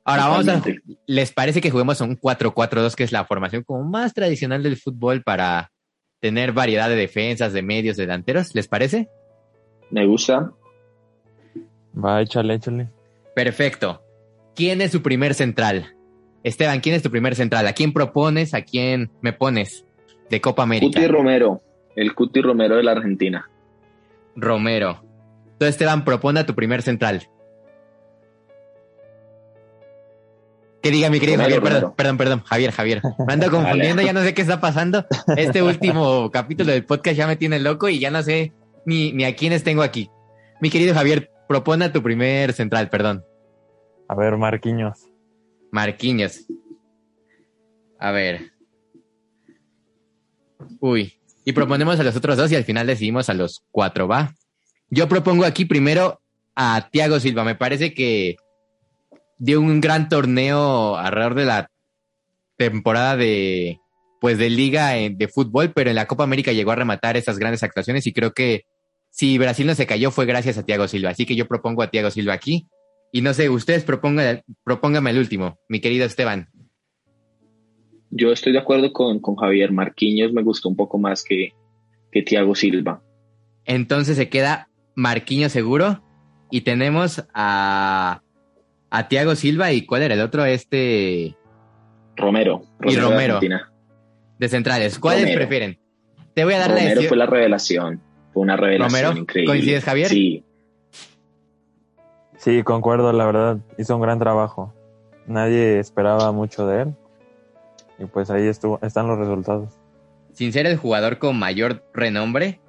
[0.04, 0.62] Ahora vamos a.
[1.08, 4.78] ¿les parece que juguemos a un 4-4-2, que es la formación como más tradicional del
[4.78, 5.72] fútbol para
[6.20, 8.54] tener variedad de defensas, de medios, de delanteros?
[8.54, 9.10] ¿Les parece?
[9.90, 10.52] Me gusta.
[11.98, 12.90] Va, échale, échale.
[13.36, 14.04] Perfecto.
[14.56, 15.96] ¿Quién es su primer central?
[16.44, 17.66] Esteban, ¿quién es tu primer central?
[17.68, 18.54] ¿A quién propones?
[18.54, 19.86] ¿A quién me pones
[20.30, 21.00] de Copa América?
[21.00, 21.62] Cuti Romero,
[21.96, 23.50] el Cuti Romero de la Argentina.
[24.36, 25.04] Romero.
[25.58, 27.28] Tú, Esteban, propone a tu primer central.
[30.86, 33.02] Que diga mi querido Javier, perdón, perdón, perdón, Javier, Javier.
[33.26, 35.04] Me ando confundiendo, ya no sé qué está pasando.
[35.36, 38.54] Este último capítulo del podcast ya me tiene loco y ya no sé
[38.86, 40.12] ni, ni a quiénes tengo aquí.
[40.62, 43.26] Mi querido Javier, propone a tu primer central, perdón.
[44.08, 45.10] A ver, Marquinhos.
[45.72, 46.46] Marquinhos.
[47.98, 48.52] A ver.
[50.80, 51.20] Uy.
[51.46, 54.36] Y proponemos a los otros dos y al final decidimos a los cuatro, ¿va?
[54.92, 56.22] Yo propongo aquí primero
[56.54, 57.44] a Thiago Silva.
[57.44, 58.36] Me parece que
[59.38, 61.72] dio un gran torneo alrededor de la
[62.58, 63.80] temporada de
[64.22, 67.38] pues de liga en- de fútbol, pero en la Copa América llegó a rematar esas
[67.38, 68.64] grandes actuaciones y creo que
[69.12, 71.12] si Brasil no se cayó fue gracias a Thiago Silva.
[71.12, 72.68] Así que yo propongo a Thiago Silva aquí.
[73.12, 76.50] Y no sé, ustedes propongan, propóngame el último, mi querido Esteban.
[78.10, 79.72] Yo estoy de acuerdo con, con Javier.
[79.72, 81.50] Marquinhos me gustó un poco más que,
[82.12, 83.02] que Thiago Silva.
[83.66, 86.04] Entonces se queda Marquinhos seguro
[86.52, 88.22] y tenemos a,
[88.96, 90.46] a Thiago Silva y ¿cuál era el otro?
[90.46, 91.36] Este
[92.16, 92.64] Romero.
[92.84, 93.40] Y de Romero.
[94.40, 95.00] De centrales.
[95.00, 95.40] ¿Cuáles Romero.
[95.40, 95.80] prefieren?
[96.34, 98.02] Te voy a dar la Romero fue la revelación.
[98.34, 99.52] Fue una revelación Romero, increíble.
[99.52, 100.08] ¿coincides, Javier?
[100.08, 100.46] Sí.
[102.38, 103.58] Sí, concuerdo, la verdad.
[103.78, 104.74] Hizo un gran trabajo.
[105.28, 106.94] Nadie esperaba mucho de él.
[108.00, 109.74] Y pues ahí estuvo, están los resultados.
[110.34, 112.60] Sin ser el jugador con mayor renombre,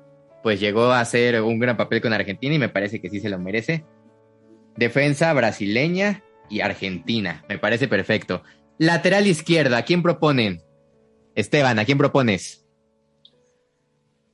[0.42, 3.28] pues llegó a hacer un gran papel con Argentina y me parece que sí se
[3.28, 3.84] lo merece.
[4.76, 7.44] Defensa brasileña y argentina.
[7.48, 8.42] Me parece perfecto.
[8.78, 10.60] Lateral izquierda, ¿a quién proponen?
[11.34, 12.66] Esteban, ¿a quién propones?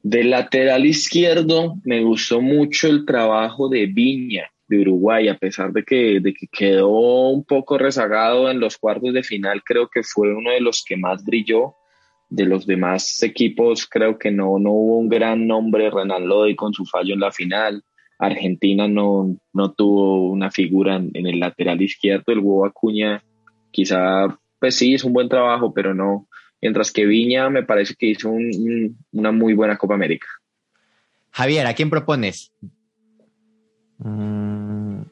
[0.02, 5.84] Del lateral izquierdo me gustó mucho el trabajo de Viña de Uruguay, a pesar de
[5.84, 10.34] que, de que quedó un poco rezagado en los cuartos de final, creo que fue
[10.34, 11.76] uno de los que más brilló.
[12.28, 16.72] De los demás equipos creo que no, no hubo un gran nombre, Renan Lodi con
[16.72, 17.84] su fallo en la final.
[18.18, 23.22] Argentina no, no tuvo una figura en, en el lateral izquierdo, el huevo Acuña
[23.70, 26.28] quizá, pues sí, hizo un buen trabajo, pero no,
[26.60, 30.26] mientras que Viña me parece que hizo un- un- una muy buena Copa América.
[31.30, 32.52] Javier, ¿a quién propones?
[33.98, 35.02] Mm,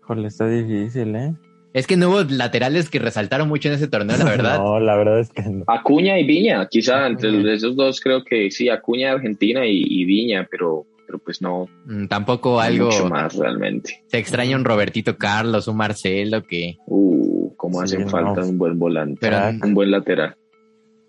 [0.00, 1.34] Híjole, está difícil, ¿eh?
[1.74, 4.58] Es que no hubo laterales que resaltaron mucho en ese torneo, la verdad.
[4.58, 5.64] No, la verdad es que no.
[5.68, 7.28] Acuña y Viña, quizá Acuña.
[7.28, 11.66] entre esos dos creo que sí, Acuña Argentina y, y Viña, pero, pero pues no
[11.84, 12.86] Mm, Tampoco algo.
[12.86, 14.02] mucho más realmente.
[14.06, 16.76] Se extraña un Robertito Carlos, un Marcelo, que.
[16.86, 18.08] Uh, cómo Sí, hacen no.
[18.08, 20.36] falta un buen volante, Pero un buen lateral.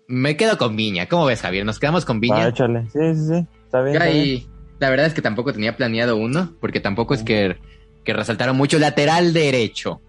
[0.06, 1.06] me quedo con Viña.
[1.08, 1.64] ¿Cómo ves, Javier?
[1.64, 2.48] ¿Nos quedamos con Va, Viña?
[2.48, 2.82] échale.
[2.90, 3.46] Sí, sí, sí.
[3.64, 3.96] Está bien.
[4.02, 7.56] Está la verdad es que tampoco tenía planeado uno, porque tampoco es que,
[8.04, 8.78] que resaltaron mucho.
[8.78, 10.02] Lateral derecho.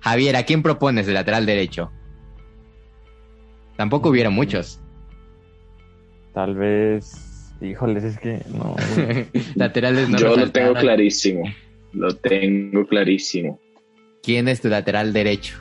[0.00, 1.90] Javier, ¿a quién propones de lateral derecho?
[3.76, 4.80] Tampoco hubiera muchos.
[6.32, 7.33] Tal vez.
[7.64, 8.76] Híjoles, es que no.
[9.54, 11.44] Laterales no Yo lo tengo clarísimo,
[11.92, 13.58] lo tengo clarísimo.
[14.22, 15.56] ¿Quién es tu lateral derecho?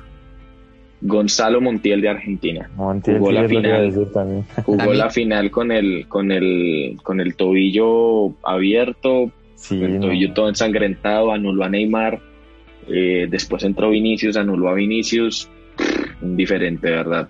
[1.02, 2.70] Gonzalo Montiel de Argentina.
[2.76, 3.92] Montiel, Jugó sí, la es lo que iba a final.
[3.92, 4.44] decir también.
[4.66, 4.98] Jugó También.
[5.00, 10.08] la final con el, con el, con el tobillo abierto, Sí, el no.
[10.08, 12.20] tobillo todo ensangrentado, anuló a Neymar.
[12.88, 15.50] eh, después entró Vinicius, anuló a Vinicius.
[16.22, 17.28] Un diferente, ¿verdad?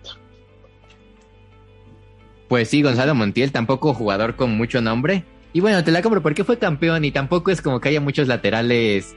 [2.53, 5.23] Pues sí, Gonzalo Montiel, tampoco jugador con mucho nombre.
[5.53, 8.27] Y bueno, te la compro porque fue campeón y tampoco es como que haya muchos
[8.27, 9.15] laterales.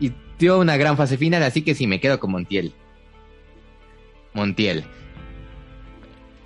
[0.00, 2.72] Y dio una gran fase final, así que sí, me quedo con Montiel.
[4.32, 4.84] Montiel.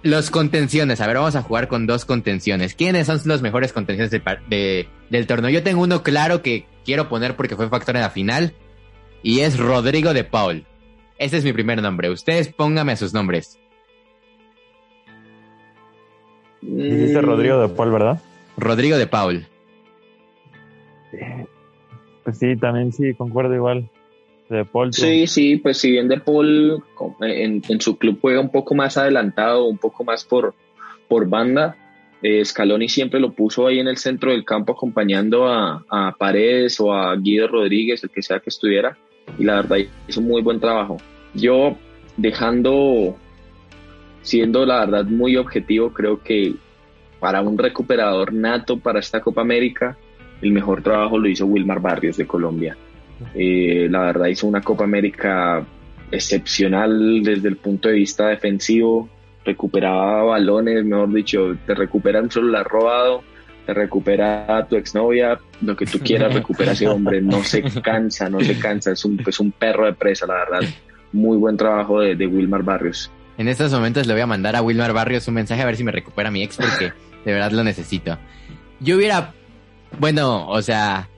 [0.03, 2.75] Los contenciones, a ver, vamos a jugar con dos contenciones.
[2.75, 5.51] ¿Quiénes son los mejores contenciones del, torneo?
[5.51, 8.53] Yo tengo uno claro que quiero poner porque fue factor en la final.
[9.23, 10.66] Y es Rodrigo de Paul.
[11.18, 12.11] Ese es mi primer nombre.
[12.11, 13.60] Ustedes pónganme sus nombres.
[16.62, 18.20] Dijiste Mm, Rodrigo de Paul, ¿verdad?
[18.57, 19.46] Rodrigo de Paul.
[22.25, 23.88] Pues sí, también sí, concuerdo igual.
[24.49, 24.90] De Paul.
[24.90, 25.03] tú.
[25.03, 26.83] Sí, sí, pues si bien De Paul
[27.20, 30.55] en, en su club juega un poco más adelantado, un poco más por,
[31.09, 31.77] por banda,
[32.23, 36.79] eh, Scaloni siempre lo puso ahí en el centro del campo acompañando a, a Paredes
[36.81, 38.96] o a Guido Rodríguez, el que sea que estuviera,
[39.38, 40.99] y la verdad hizo un muy buen trabajo.
[41.33, 41.77] Yo,
[42.16, 43.16] dejando,
[44.23, 46.55] siendo la verdad muy objetivo, creo que
[47.19, 49.97] para un recuperador nato para esta Copa América,
[50.41, 52.77] el mejor trabajo lo hizo Wilmar Barrios de Colombia.
[53.35, 55.65] Eh, la verdad hizo una Copa América
[56.11, 59.09] excepcional desde el punto de vista defensivo,
[59.45, 63.23] recuperaba balones, mejor dicho, te recuperan solo la robado,
[63.67, 67.63] te recupera a tu exnovia, lo que tú quieras, recupera a ese hombre, no se
[67.83, 70.61] cansa, no se cansa, es un, es un perro de presa, la verdad.
[71.13, 73.11] Muy buen trabajo de, de Wilmar Barrios.
[73.40, 75.83] En estos momentos le voy a mandar a Wilmar Barrios un mensaje a ver si
[75.83, 76.92] me recupera mi ex porque
[77.24, 78.18] de verdad lo necesito.
[78.81, 79.33] Yo hubiera,
[79.98, 81.09] bueno, o sea,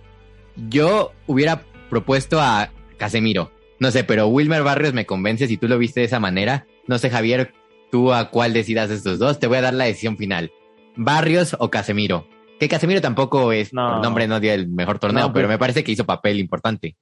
[0.68, 3.50] yo hubiera propuesto a Casemiro.
[3.80, 6.64] No sé, pero Wilmer Barrios me convence si tú lo viste de esa manera.
[6.86, 7.52] No sé, Javier,
[7.90, 9.40] tú a cuál decidas de estos dos.
[9.40, 10.52] Te voy a dar la decisión final.
[10.94, 12.28] Barrios o Casemiro.
[12.60, 13.94] Que Casemiro tampoco es, No.
[13.94, 16.38] por nombre no dio el mejor torneo, No, pero pues- me parece que hizo papel
[16.38, 16.94] importante.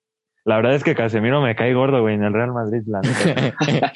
[0.44, 3.92] La verdad es que Casemiro me cae gordo, güey, en el Real Madrid, la neta.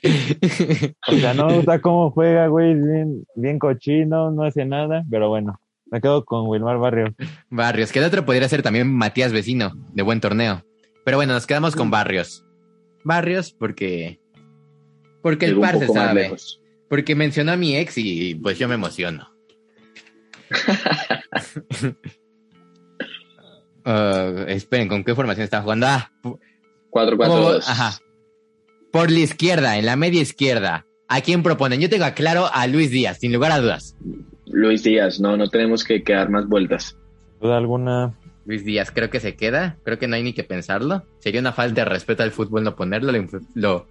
[1.08, 5.30] O sea, no me gusta cómo juega, güey, bien, bien cochino, no hace nada, pero
[5.30, 5.58] bueno,
[5.90, 7.14] me quedo con Wilmar Barrio.
[7.48, 10.62] Barrios, que el otro podría ser también Matías Vecino, de buen torneo.
[11.04, 12.44] Pero bueno, nos quedamos con Barrios.
[13.04, 14.20] Barrios porque...
[15.22, 16.34] Porque el Llegó par se sabe.
[16.88, 19.30] Porque mencionó a mi ex y pues yo me emociono.
[23.84, 25.86] Uh, esperen, ¿con qué formación está jugando?
[25.86, 26.38] Ah, pu-
[26.90, 27.64] 4-4-2.
[27.66, 27.98] ajá.
[28.92, 30.86] Por la izquierda, en la media izquierda.
[31.08, 31.80] ¿A quién proponen?
[31.80, 33.96] Yo tengo claro a Luis Díaz, sin lugar a dudas.
[34.46, 36.96] Luis Díaz, no, no tenemos que, que dar más vueltas.
[37.40, 38.14] ¿Duda alguna?
[38.46, 39.76] Luis Díaz, creo que se queda.
[39.84, 41.02] Creo que no hay ni que pensarlo.
[41.18, 43.12] Sería una falta de respeto al fútbol no ponerlo.
[43.12, 43.86] Lo, infl- lo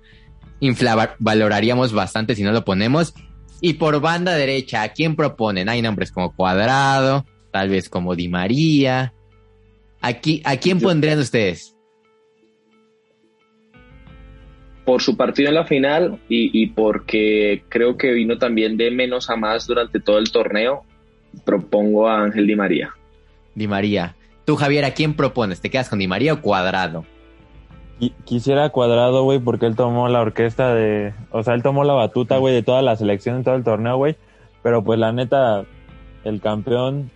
[0.60, 3.14] infravaloraríamos bastante si no lo ponemos.
[3.62, 5.70] Y por banda derecha, ¿a quién proponen?
[5.70, 9.14] Hay nombres como Cuadrado, tal vez como Di María.
[10.04, 11.76] Aquí, ¿A quién pondrían ustedes?
[14.86, 19.30] Por su partido en la final y, y porque creo que vino también de menos
[19.30, 20.84] a más durante todo el torneo,
[21.46, 22.94] propongo a Ángel Di María.
[23.56, 24.16] Di María.
[24.44, 25.62] Tú, Javier, ¿a quién propones?
[25.62, 27.06] ¿Te quedas con Di María o Cuadrado?
[27.98, 31.14] Qui- Quisiera cuadrado, güey, porque él tomó la orquesta de.
[31.32, 33.96] O sea, él tomó la batuta, güey, de toda la selección en todo el torneo,
[33.96, 34.18] güey.
[34.64, 35.64] Pero pues la neta,
[36.26, 37.10] el campeón,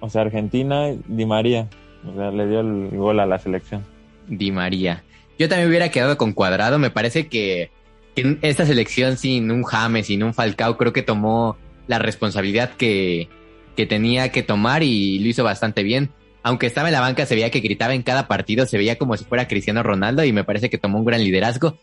[0.00, 1.68] o sea, Argentina, Di María.
[2.06, 3.84] O sea, le dio el gol a la selección.
[4.28, 5.04] Di María.
[5.38, 6.78] Yo también hubiera quedado con Cuadrado.
[6.78, 7.70] Me parece que,
[8.14, 11.56] que en esta selección sin un James, sin un Falcao, creo que tomó
[11.86, 13.28] la responsabilidad que,
[13.76, 16.10] que tenía que tomar y lo hizo bastante bien.
[16.42, 19.16] Aunque estaba en la banca, se veía que gritaba en cada partido, se veía como
[19.16, 21.76] si fuera Cristiano Ronaldo y me parece que tomó un gran liderazgo.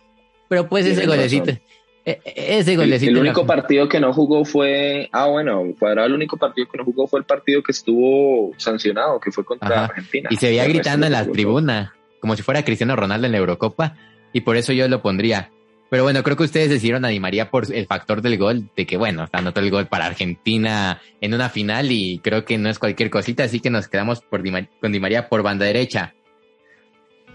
[0.47, 1.61] Pero pues ese golecito, razón.
[2.05, 3.11] E- e- ese El, golecito.
[3.11, 6.83] el único partido que no jugó fue, ah bueno, Cuadrado el único partido que no
[6.85, 9.85] jugó fue el partido que estuvo sancionado, que fue contra Ajá.
[9.85, 10.29] Argentina.
[10.31, 13.95] Y se veía gritando en la tribuna, como si fuera Cristiano Ronaldo en la Eurocopa,
[14.33, 15.51] y por eso yo lo pondría.
[15.89, 18.87] Pero bueno, creo que ustedes decidieron a Di María por el factor del gol, de
[18.87, 22.79] que bueno, anotó el gol para Argentina en una final y creo que no es
[22.79, 26.15] cualquier cosita, así que nos quedamos por Di con Di María por banda derecha.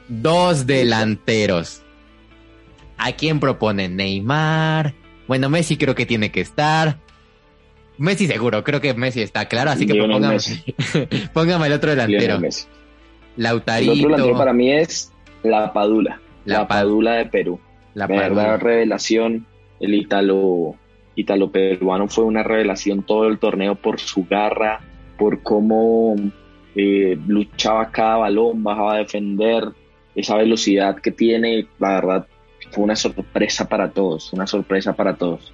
[0.09, 1.83] Dos delanteros.
[2.99, 3.97] ¿A quién proponen?
[3.97, 4.95] Neymar.
[5.27, 6.99] Bueno, Messi creo que tiene que estar.
[7.99, 10.37] Messi seguro, creo que Messi está claro, así que póngame,
[11.33, 12.39] póngame el otro delantero.
[12.39, 12.67] Messi.
[13.37, 13.93] El Lautarito.
[13.93, 17.61] otro delantero para mí es la Padula, La la, Pa- Padula de Perú.
[17.95, 18.57] La La verdad, Padula.
[18.59, 19.47] revelación.
[19.81, 20.75] El ítalo,
[21.15, 24.81] ítalo peruano fue una revelación todo el torneo por su garra,
[25.17, 26.17] por cómo
[26.75, 29.65] eh, luchaba cada balón, bajaba a defender,
[30.17, 31.67] esa velocidad que tiene.
[31.79, 32.27] La verdad,
[32.71, 35.53] fue una sorpresa para todos, una sorpresa para todos.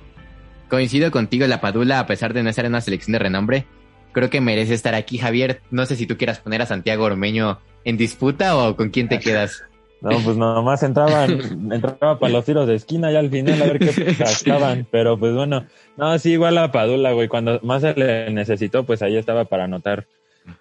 [0.68, 3.66] Coincido contigo, la Padula, a pesar de no estar en una selección de renombre,
[4.12, 5.60] creo que merece estar aquí, Javier.
[5.70, 9.18] No sé si tú quieras poner a Santiago Ormeño en disputa o con quién te
[9.18, 9.62] quedas.
[10.00, 11.30] No, pues nomás entraban,
[11.72, 14.86] entraba para los tiros de esquina y al final a ver qué cascaban.
[14.90, 17.28] Pero pues bueno, no, sí, igual a Padula, güey.
[17.28, 20.06] Cuando más se le necesitó, pues ahí estaba para anotar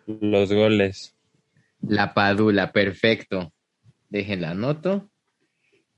[0.07, 1.15] los goles.
[1.81, 3.51] La Padula, perfecto.
[4.09, 5.09] Déjenla anoto.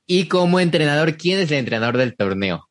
[0.08, 2.68] Y como entrenador, ¿quién es el entrenador del torneo?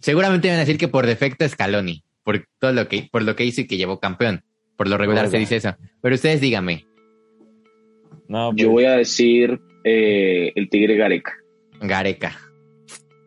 [0.00, 3.34] Seguramente van a decir que por defecto es Scaloni, por todo lo que, por lo
[3.34, 4.44] que hizo y que llevó campeón.
[4.76, 5.74] Por lo regular se dice eso.
[6.02, 6.84] Pero ustedes díganme,
[8.28, 11.32] No, pues, Yo voy a decir eh, el Tigre Gareca.
[11.80, 12.36] Gareca,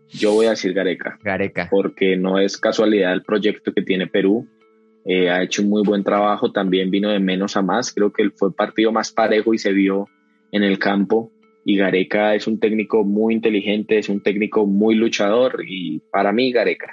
[0.09, 1.17] Yo voy a decir Gareca.
[1.23, 1.67] Gareca.
[1.71, 4.47] porque no es casualidad el proyecto que tiene Perú.
[5.05, 8.29] eh, ha hecho un muy buen trabajo, también vino de menos a más, creo que
[8.31, 10.07] fue el partido más parejo y se vio
[10.51, 11.31] en el campo
[11.69, 16.51] y Gareca es un técnico muy inteligente, es un técnico muy luchador y para mí
[16.51, 16.87] Gareca.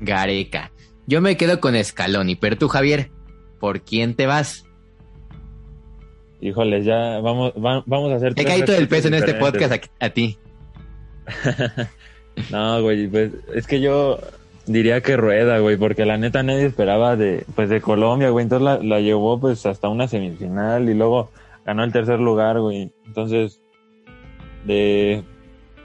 [0.00, 0.72] Gareca.
[1.06, 3.10] Yo me quedo con Scaloni, pero tú Javier,
[3.58, 4.64] ¿por quién te vas?
[6.40, 8.32] Híjoles, ya vamos, vamos a hacer...
[8.36, 10.38] He caído el peso en este podcast a, ti.
[12.50, 14.18] no, güey, pues es que yo
[14.64, 18.64] diría que rueda, güey, porque la neta nadie esperaba de, pues de Colombia, güey, entonces
[18.64, 21.30] la, la llevó pues hasta una semifinal y luego
[21.66, 22.94] ganó el tercer lugar, güey.
[23.04, 23.60] Entonces,
[24.64, 25.22] de,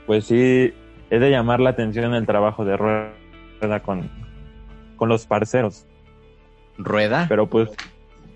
[0.06, 0.74] pues sí,
[1.10, 4.10] es de llamar la atención el trabajo de Rueda con,
[4.96, 5.86] con los parceros.
[6.78, 7.26] ¿Rueda?
[7.30, 7.70] Pero pues,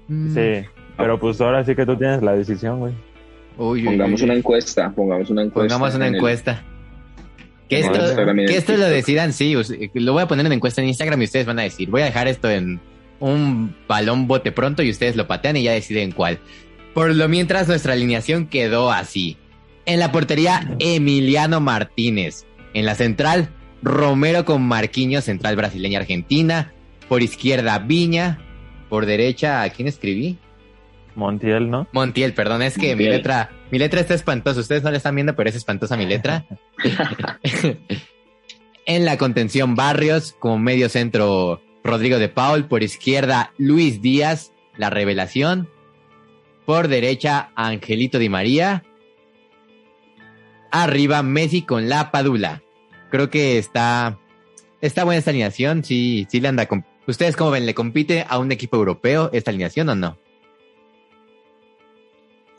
[0.07, 0.33] mm.
[0.33, 2.93] sí, pero pues ahora sí que tú tienes la decisión, güey.
[3.57, 5.75] pongamos una encuesta, pongamos una encuesta.
[5.75, 6.63] Pongamos una encuesta.
[7.67, 9.55] Que esto, que esto lo decidan, sí,
[9.93, 12.05] lo voy a poner en encuesta en Instagram y ustedes van a decir, voy a
[12.05, 12.79] dejar esto en
[13.19, 16.39] un balón bote pronto y ustedes lo patean y ya deciden cuál.
[16.95, 19.37] Por lo mientras nuestra alineación quedó así.
[19.89, 22.45] En la portería, Emiliano Martínez.
[22.75, 23.49] En la central,
[23.81, 26.71] Romero con Marquinhos, central brasileña argentina.
[27.07, 28.37] Por izquierda, Viña.
[28.87, 30.37] Por derecha, ¿a quién escribí?
[31.15, 31.87] Montiel, ¿no?
[31.91, 34.59] Montiel, perdón, es que mi letra, mi letra está espantosa.
[34.59, 36.45] Ustedes no la están viendo, pero es espantosa mi letra.
[38.85, 42.65] en la contención, Barrios, como medio centro, Rodrigo de Paul.
[42.65, 45.67] Por izquierda, Luis Díaz, la revelación.
[46.67, 48.83] Por derecha, Angelito Di María
[50.71, 52.61] arriba Messi con la Padula.
[53.09, 54.19] Creo que está,
[54.81, 55.83] está buena esta alineación.
[55.83, 56.67] Sí, sí le anda.
[57.07, 57.65] ¿Ustedes cómo ven?
[57.65, 60.17] ¿Le compite a un equipo europeo esta alineación o no?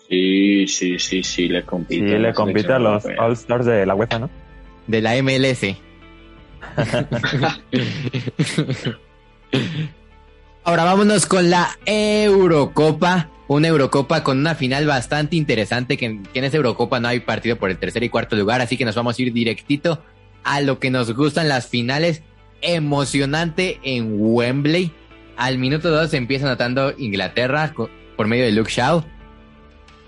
[0.09, 2.09] Sí, sí, sí, sí, le compite.
[2.09, 4.31] Sí, le compite a los All Stars de la UEFA, ¿no?
[4.89, 5.77] De la MLS.
[10.65, 16.57] Ahora vámonos con la Eurocopa una Eurocopa con una final bastante interesante, que, en esa
[16.57, 19.23] Eurocopa no hay partido por el tercer y cuarto lugar, así que nos vamos a
[19.23, 20.05] ir directito
[20.45, 22.23] a lo que nos gustan las finales.
[22.63, 24.93] Emocionante en Wembley.
[25.37, 27.75] Al minuto 2 se empieza anotando Inglaterra
[28.17, 29.05] por medio de Luke Shaw.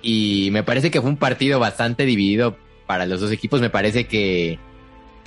[0.03, 3.61] Y me parece que fue un partido bastante dividido para los dos equipos.
[3.61, 4.61] Me parece que,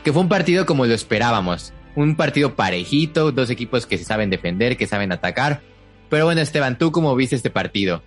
[0.06, 1.74] que fue un partido como lo esperábamos.
[1.96, 5.62] Un partido parejito, dos equipos que se saben defender, que saben atacar
[6.10, 8.02] pero bueno, Esteban, ¿tú cómo viste este partido?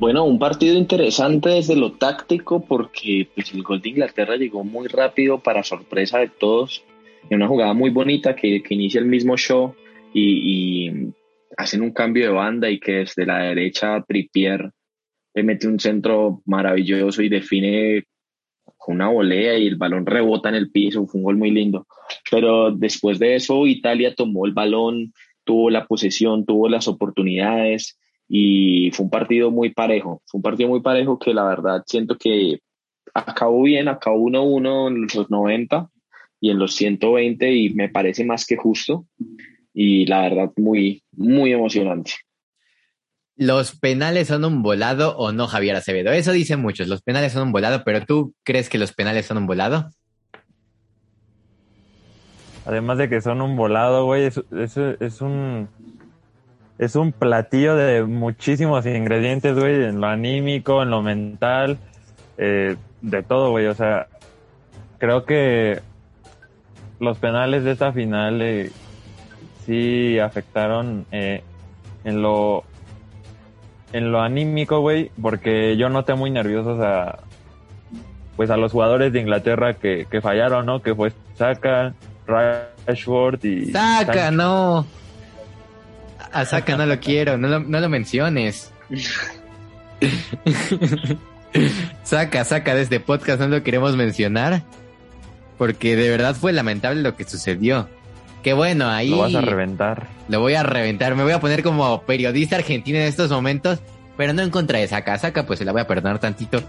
[0.00, 4.88] Bueno, un partido interesante desde lo táctico porque pues, el gol de Inglaterra llegó muy
[4.88, 6.82] rápido para sorpresa de todos.
[7.28, 9.74] En una jugada muy bonita que, inicia el mismo show
[10.14, 10.90] y,
[11.54, 14.70] hacen un cambio de banda y que desde la derecha Trippier
[15.34, 18.04] le mete un centro maravilloso y define
[18.78, 21.06] con una volea y el balón rebota en el piso.
[21.06, 21.86] Fue un gol muy lindo.
[22.30, 25.12] Pero después de eso Italia tomó el balón,
[25.44, 27.98] tuvo la posesión, tuvo las oportunidades
[28.28, 30.22] y fue un partido muy parejo.
[30.26, 32.60] Fue un partido muy parejo que la verdad siento que
[33.14, 35.90] acabó bien, acabó 1-1 en los 90
[36.40, 39.06] y en los 120 y me parece más que justo
[39.74, 42.12] y la verdad muy, muy emocionante.
[43.36, 46.12] ¿Los penales son un volado o no, Javier Acevedo?
[46.12, 49.38] Eso dicen muchos, los penales son un volado, pero ¿tú crees que los penales son
[49.38, 49.90] un volado?
[52.66, 55.68] Además de que son un volado, güey, es, es, un
[56.78, 61.78] es un platillo de muchísimos ingredientes, güey, en lo anímico, en lo mental,
[62.36, 63.66] eh, de todo, güey.
[63.66, 64.08] O sea,
[64.98, 65.80] creo que
[66.98, 68.70] los penales de esta final eh,
[69.64, 71.42] sí afectaron eh,
[72.04, 72.64] en lo
[73.92, 77.18] en lo anímico, güey, porque yo noté muy nerviosos a
[78.36, 80.80] pues a los jugadores de Inglaterra que, que fallaron, ¿no?
[80.80, 81.94] Que fue Saka,
[82.30, 83.72] Rashford y...
[83.72, 84.86] Saca, no.
[86.32, 88.72] A Saca no lo quiero, no lo, no lo menciones.
[92.04, 94.62] saca, saca de este podcast, no lo queremos mencionar.
[95.58, 97.88] Porque de verdad fue lamentable lo que sucedió.
[98.42, 99.10] Que bueno, ahí...
[99.10, 100.06] Lo vas a reventar.
[100.28, 101.14] Lo voy a reventar.
[101.14, 103.80] Me voy a poner como periodista argentino en estos momentos.
[104.16, 105.18] Pero no en contra de Saca.
[105.18, 106.62] Saca, pues se la voy a perdonar tantito.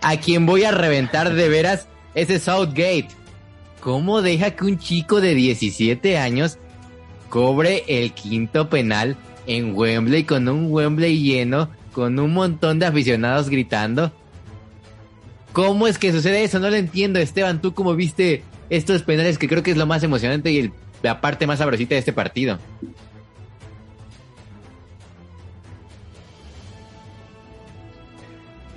[0.00, 3.08] A quien voy a reventar de veras es Southgate.
[3.80, 6.58] ¿Cómo deja que un chico de 17 años
[7.28, 9.16] cobre el quinto penal
[9.46, 14.12] en Wembley con un Wembley lleno, con un montón de aficionados gritando?
[15.52, 16.58] ¿Cómo es que sucede eso?
[16.58, 17.60] No lo entiendo, Esteban.
[17.60, 20.72] ¿Tú cómo viste estos penales que creo que es lo más emocionante y
[21.02, 22.58] la parte más sabrosita de este partido?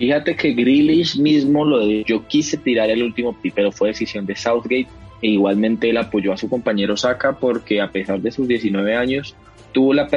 [0.01, 4.35] Fíjate que Grealish mismo lo de yo quise tirar el último pero fue decisión de
[4.35, 4.87] Southgate
[5.21, 9.35] e igualmente él apoyó a su compañero Saka porque a pesar de sus 19 años
[9.71, 10.09] tuvo la,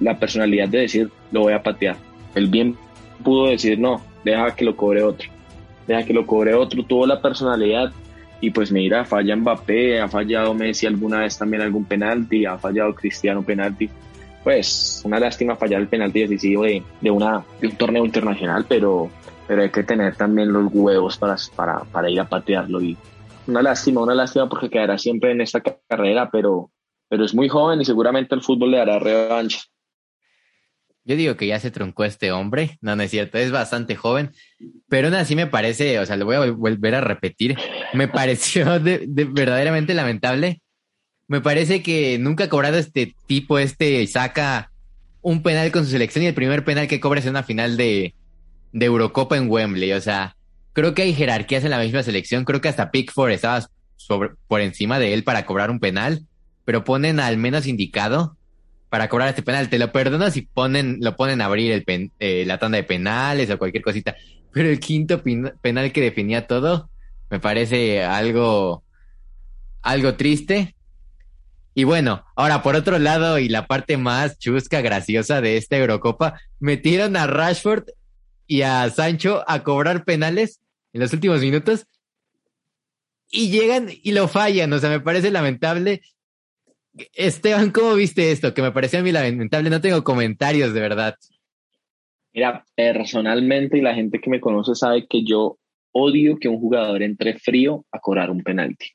[0.00, 1.96] la personalidad de decir lo voy a patear.
[2.34, 2.76] Él bien
[3.24, 5.30] pudo decir no, deja que lo cobre otro,
[5.86, 7.90] deja que lo cobre otro, tuvo la personalidad
[8.42, 12.94] y pues mira, falla Mbappé, ha fallado Messi alguna vez también algún penalti, ha fallado
[12.94, 13.88] Cristiano penalti.
[14.44, 19.10] Pues una lástima fallar el penalti decisivo de, de, una, un torneo internacional, pero,
[19.46, 22.80] pero hay que tener también los huevos para, para, para ir a patearlo.
[22.82, 22.96] Y
[23.46, 26.70] una lástima, una lástima porque quedará siempre en esta carrera, pero,
[27.08, 29.60] pero es muy joven y seguramente el fútbol le dará revancha.
[31.04, 34.30] Yo digo que ya se truncó este hombre, no, no es cierto, es bastante joven,
[34.88, 37.56] pero aún así me parece, o sea, lo voy a volver a repetir,
[37.92, 40.61] me pareció de, verdaderamente lamentable.
[41.28, 44.70] Me parece que nunca ha cobrado este tipo, este saca
[45.22, 47.76] un penal con su selección y el primer penal que cobra es en una final
[47.76, 48.14] de,
[48.72, 49.92] de Eurocopa en Wembley.
[49.92, 50.36] O sea,
[50.72, 52.44] creo que hay jerarquías en la misma selección.
[52.44, 53.66] Creo que hasta Pickford estaba
[53.96, 56.26] sobre, por encima de él para cobrar un penal,
[56.64, 58.36] pero ponen al menos indicado
[58.90, 59.68] para cobrar este penal.
[59.68, 63.48] Te lo perdono si ponen, lo ponen a abrir el eh, la tanda de penales
[63.50, 64.16] o cualquier cosita.
[64.52, 65.22] Pero el quinto
[65.62, 66.90] penal que definía todo
[67.30, 68.82] me parece algo,
[69.80, 70.74] algo triste.
[71.74, 76.40] Y bueno, ahora por otro lado y la parte más chusca, graciosa de esta Eurocopa,
[76.60, 77.84] metieron a Rashford
[78.46, 80.60] y a Sancho a cobrar penales
[80.92, 81.86] en los últimos minutos
[83.30, 84.72] y llegan y lo fallan.
[84.72, 86.02] O sea, me parece lamentable
[87.14, 88.52] Esteban, ¿cómo viste esto?
[88.52, 89.70] Que me pareció a mí lamentable.
[89.70, 91.16] No tengo comentarios, de verdad.
[92.34, 95.58] Mira, personalmente, y la gente que me conoce sabe que yo
[95.92, 98.92] odio que un jugador entre frío a cobrar un penalti.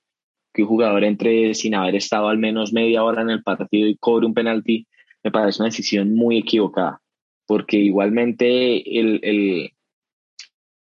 [0.58, 3.96] Que un jugador entre sin haber estado al menos media hora en el partido y
[3.98, 4.88] cobre un penalti,
[5.24, 7.00] me parece una decisión muy equivocada.
[7.46, 9.72] Porque igualmente el, el,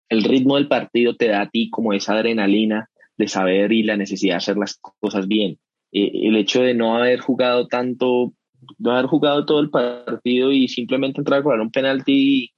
[0.09, 3.97] el ritmo del partido te da a ti como esa adrenalina de saber y la
[3.97, 5.59] necesidad de hacer las cosas bien.
[5.91, 8.33] Eh, el hecho de no haber jugado tanto,
[8.79, 12.53] no haber jugado todo el partido y simplemente entrar a cobrar un penalti,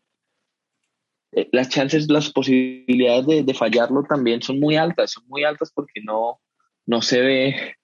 [1.33, 6.01] eh, las chances, las posibilidades de, fallarlo también son muy altas, son muy altas porque
[6.03, 6.41] no,
[6.89, 7.75] no se ve,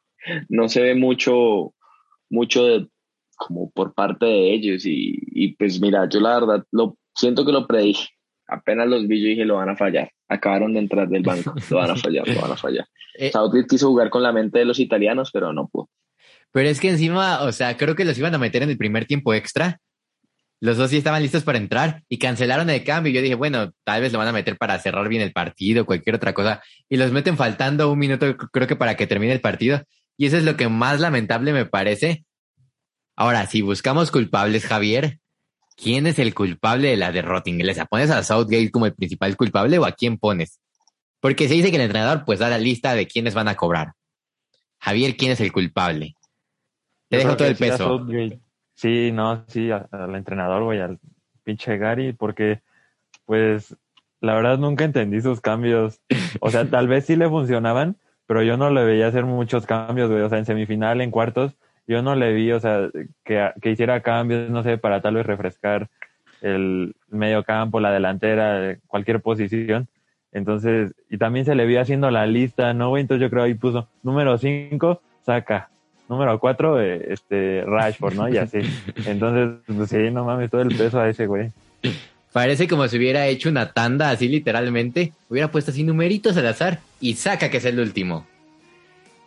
[0.49, 1.75] no se ve mucho,
[2.29, 2.89] mucho de,
[3.37, 7.53] como por parte de ellos y, y pues mira, yo la verdad lo siento que
[7.53, 8.09] lo predije
[8.47, 10.11] apenas los vi yo dije lo van a fallar.
[10.29, 12.87] Acabaron de entrar del banco, lo van a fallar, lo van a fallar.
[13.19, 13.31] Eh,
[13.69, 15.89] quiso jugar con la mente de los italianos, pero no pudo.
[16.53, 19.07] Pero es que encima, o sea, creo que los iban a meter en el primer
[19.07, 19.81] tiempo extra.
[20.61, 23.13] Los dos sí estaban listos para entrar y cancelaron el cambio.
[23.13, 26.17] Yo dije, bueno, tal vez lo van a meter para cerrar bien el partido, cualquier
[26.17, 26.63] otra cosa.
[26.89, 29.83] Y los meten faltando un minuto, creo que para que termine el partido.
[30.17, 32.25] Y eso es lo que más lamentable me parece.
[33.17, 35.19] Ahora, si buscamos culpables, Javier,
[35.77, 37.87] ¿quién es el culpable de la derrota inglesa?
[37.87, 40.61] ¿Pones a Southgate como el principal culpable o a quién pones?
[41.21, 43.93] Porque se dice que el entrenador pues da la lista de quiénes van a cobrar.
[44.79, 46.17] Javier, ¿quién es el culpable?
[47.09, 48.07] Te dejo todo el peso.
[48.75, 50.99] Sí, no, sí, al entrenador, güey, al
[51.45, 52.61] pinche Gary, porque
[53.25, 53.77] pues
[54.21, 56.01] la verdad nunca entendí sus cambios.
[56.41, 57.97] O sea, tal vez sí le funcionaban,
[58.27, 60.23] pero yo no le veía hacer muchos cambios, güey.
[60.23, 61.57] O sea, en semifinal, en cuartos,
[61.87, 62.89] yo no le vi, o sea,
[63.25, 65.89] que, que hiciera cambios, no sé, para tal vez refrescar
[66.41, 69.89] el medio campo, la delantera, cualquier posición.
[70.33, 73.03] Entonces, y también se le vi haciendo la lista, ¿no, güey?
[73.03, 75.71] Entonces yo creo ahí puso número 5, saca.
[76.09, 78.29] Número 4, eh, este, Rashford, ¿no?
[78.29, 78.59] Y así.
[79.07, 81.51] Entonces, pues sí, no mames, todo el peso a ese, güey.
[82.33, 85.13] Parece como si hubiera hecho una tanda así literalmente.
[85.31, 88.27] Hubiera puesto así numeritos al azar y saca que es el último.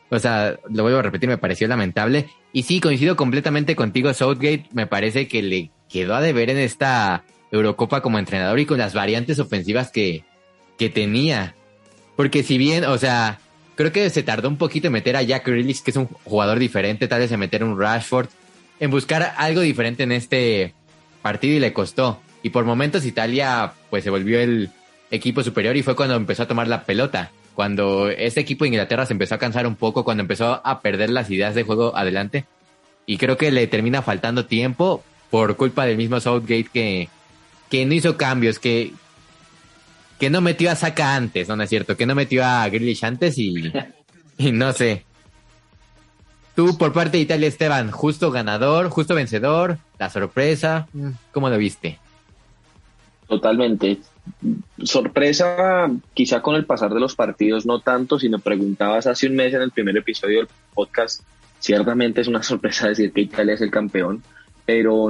[0.09, 2.27] O sea, lo vuelvo a repetir, me pareció lamentable.
[2.53, 4.65] Y sí, coincido completamente contigo, Southgate.
[4.71, 8.93] Me parece que le quedó a deber en esta Eurocopa como entrenador y con las
[8.93, 10.23] variantes ofensivas que,
[10.77, 11.55] que tenía.
[12.15, 13.39] Porque si bien, o sea,
[13.77, 16.59] creo que se tardó un poquito en meter a Jack Grealish, que es un jugador
[16.59, 18.27] diferente, tal vez en meter un Rashford,
[18.81, 20.73] en buscar algo diferente en este
[21.21, 22.19] partido y le costó.
[22.43, 24.71] Y por momentos Italia pues se volvió el
[25.09, 29.07] equipo superior y fue cuando empezó a tomar la pelota cuando este equipo de Inglaterra
[29.07, 32.45] se empezó a cansar un poco, cuando empezó a perder las ideas de juego adelante.
[33.07, 37.09] Y creo que le termina faltando tiempo por culpa del mismo Southgate que,
[37.71, 38.93] que no hizo cambios, que,
[40.19, 41.95] que no metió a Saka antes, ¿no, es cierto?
[41.95, 43.71] Que no metió a Grealish antes y,
[44.37, 45.05] y no sé.
[46.55, 50.87] Tú, por parte de Italia, Esteban, justo ganador, justo vencedor, la sorpresa,
[51.31, 51.99] ¿cómo lo viste?
[53.27, 53.99] Totalmente
[54.83, 59.35] sorpresa, quizá con el pasar de los partidos no tanto, si me preguntabas hace un
[59.35, 61.23] mes en el primer episodio del podcast,
[61.59, 64.23] ciertamente es una sorpresa decir que Italia es el campeón,
[64.65, 65.09] pero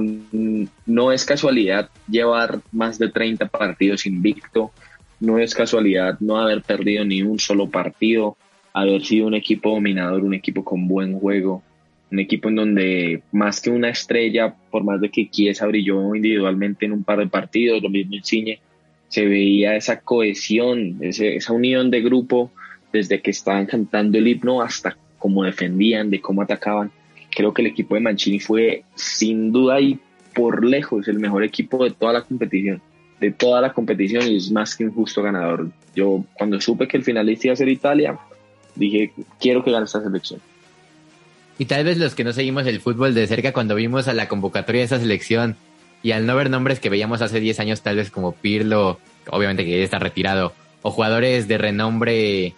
[0.86, 4.72] no es casualidad llevar más de 30 partidos invicto,
[5.20, 8.38] no es casualidad no haber perdido ni un solo partido,
[8.74, 11.64] haber sido un equipo dominador, un equipo con buen juego,
[12.12, 16.86] un equipo en donde más que una estrella, por más de que Chiesa brilló individualmente
[16.86, 18.60] en un par de partidos, lo mismo Insigne,
[19.10, 22.52] se veía esa cohesión, esa unión de grupo
[22.92, 26.92] desde que estaban cantando el himno hasta cómo defendían, de cómo atacaban.
[27.32, 30.00] Creo que el equipo de Mancini fue sin duda y
[30.34, 32.82] por lejos el mejor equipo de toda la competición,
[33.20, 35.70] de toda la competición y es más que un justo ganador.
[35.96, 38.18] Yo cuando supe que el finalista iba a ser Italia,
[38.76, 40.40] dije, quiero que gane esta selección.
[41.60, 44.28] Y tal vez los que no seguimos el fútbol de cerca, cuando vimos a la
[44.28, 45.56] convocatoria de esa selección
[46.04, 49.00] y al no ver nombres que veíamos hace 10 años, tal vez como Pirlo,
[49.32, 50.54] obviamente que ya está retirado,
[50.84, 52.54] o jugadores de renombre,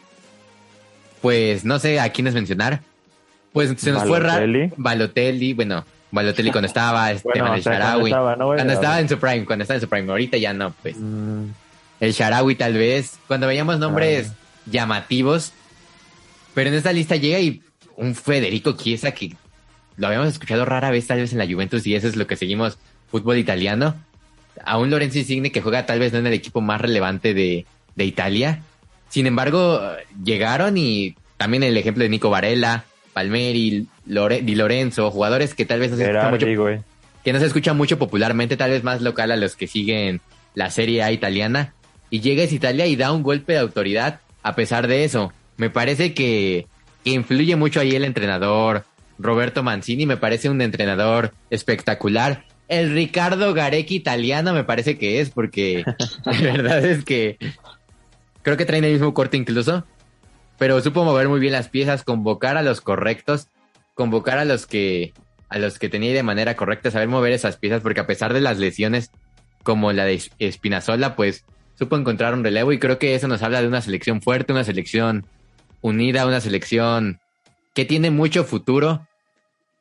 [1.22, 2.82] pues no sé a quiénes mencionar,
[3.54, 4.46] pues se nos fue raro.
[4.76, 9.76] Balotelli, bueno, Balotelli cuando estaba, Esteban el Sharawi, cuando estaba, en su prime, cuando estaba
[9.76, 10.96] en su prime, ahorita ya no, pues.
[10.98, 11.46] Mm.
[12.00, 14.32] El Sharawi tal vez, cuando veíamos nombres
[14.66, 15.54] llamativos,
[16.54, 17.62] pero en esta lista llega y
[17.98, 19.36] un Federico Chiesa que
[19.98, 22.38] lo habíamos escuchado rara vez tal vez en la Juventus y eso es lo que
[22.38, 22.78] seguimos
[23.12, 23.96] fútbol italiano.
[24.64, 27.66] A un Lorenzo Insigne que juega tal vez no en el equipo más relevante de,
[27.98, 28.64] Italia.
[29.10, 29.82] Sin embargo,
[30.24, 32.86] llegaron y también el ejemplo de Nico Varela,
[33.20, 36.46] Palmeri, Di Lorenzo, jugadores que tal vez no se escuchan mucho,
[37.22, 40.22] que no se escuchan mucho popularmente, tal vez más local a los que siguen
[40.56, 41.74] la Serie A italiana.
[42.10, 45.34] Y llega a Italia y da un golpe de autoridad a pesar de eso.
[45.58, 46.68] Me parece que
[47.04, 48.86] influye mucho ahí el entrenador
[49.18, 52.46] Roberto Mancini, me parece un entrenador espectacular.
[52.70, 55.84] El Ricardo Garecki italiano me parece que es, porque
[56.26, 57.38] la verdad es que
[58.44, 59.84] creo que traen el mismo corte incluso,
[60.60, 63.48] pero supo mover muy bien las piezas, convocar a los correctos,
[63.96, 65.14] convocar a los que
[65.50, 68.42] a los que tenía de manera correcta, saber mover esas piezas, porque a pesar de
[68.42, 69.10] las lesiones
[69.64, 71.44] como la de Espinazola, pues
[71.74, 74.64] supo encontrar un relevo y creo que eso nos habla de una selección fuerte, una
[74.64, 75.26] selección
[75.82, 77.20] unida, una selección
[77.74, 79.08] que tiene mucho futuro.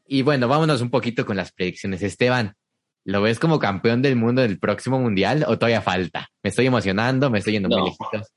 [0.07, 2.03] Y bueno, vámonos un poquito con las predicciones.
[2.03, 2.57] Esteban,
[3.05, 6.31] ¿lo ves como campeón del mundo del próximo mundial o todavía falta?
[6.43, 8.33] Me estoy emocionando, me estoy yendo muy lejitos.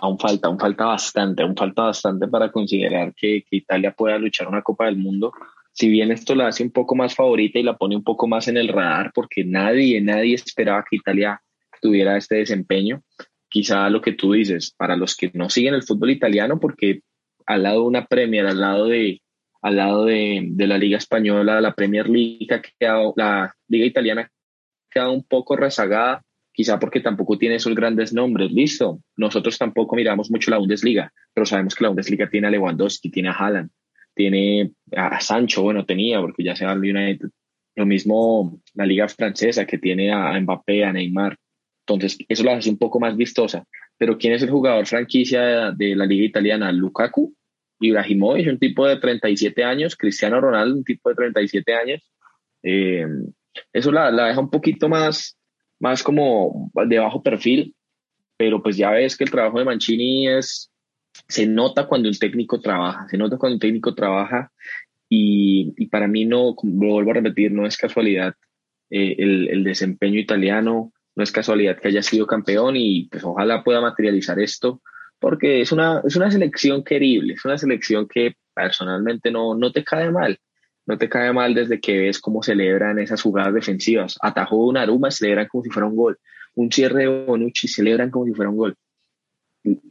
[0.00, 4.62] Aún falta, aún falta bastante, aún falta bastante para considerar que, Italia pueda luchar una
[4.62, 5.32] Copa del Mundo.
[5.72, 8.48] Si bien esto la hace un poco más favorita y la pone un poco más
[8.48, 11.40] en el radar, porque nadie, nadie esperaba que Italia
[11.80, 13.02] tuviera este desempeño,
[13.48, 17.00] quizá lo que tú dices, para los que no siguen el fútbol italiano, porque
[17.46, 19.20] al lado de una Premier, al lado de,
[19.62, 24.30] al lado de, la Liga Española, la Premier League, ha la Liga Italiana
[25.00, 26.22] ha un poco rezagada,
[26.54, 28.50] quizá porque tampoco tiene esos grandes nombres.
[28.52, 33.10] Listo, nosotros tampoco miramos mucho la Bundesliga, pero sabemos que la Bundesliga tiene a Lewandowski,
[33.10, 33.70] tiene a Haaland,
[34.14, 37.28] tiene a Sancho, bueno, tenía, porque ya se va al United.
[37.74, 41.36] Lo mismo la Liga Francesa, que tiene a Mbappé, a Neymar.
[41.86, 43.64] Entonces, eso la hace un poco más vistosa.
[43.98, 46.70] Pero ¿quién es el jugador franquicia de la liga italiana?
[46.70, 47.34] Lukaku,
[47.80, 52.10] Ibrahimovic, un tipo de 37 años, Cristiano Ronaldo, un tipo de 37 años.
[52.62, 53.06] Eh,
[53.72, 55.36] eso la, la, deja un poquito más,
[55.84, 57.74] más como de bajo perfil,
[58.38, 60.72] pero pues ya ves que el trabajo de Mancini es,
[61.28, 64.50] se nota cuando un técnico trabaja, se nota cuando un técnico trabaja
[65.10, 68.34] y, y para mí no, vuelvo a repetir, no es casualidad
[68.88, 73.62] eh, el, el, desempeño italiano, no es casualidad que haya sido campeón y pues ojalá
[73.62, 74.80] pueda materializar esto
[75.18, 79.84] porque es una, es una selección querible, es una selección que personalmente no, no te
[79.84, 80.38] cae mal,
[80.86, 84.18] no te cae mal desde que ves cómo celebran esas jugadas defensivas.
[84.20, 86.18] Atajó un Aruma, celebran como si fuera un gol.
[86.54, 88.76] Un cierre de Bonucci, celebran como si fuera un gol.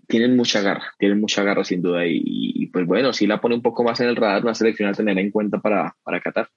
[0.08, 2.04] Tienen mucha garra, tienen mucha garra sin duda.
[2.06, 4.94] Y, pues bueno, sí la pone un poco más en el radar, una selección a
[4.94, 6.48] tener en cuenta para, para Qatar.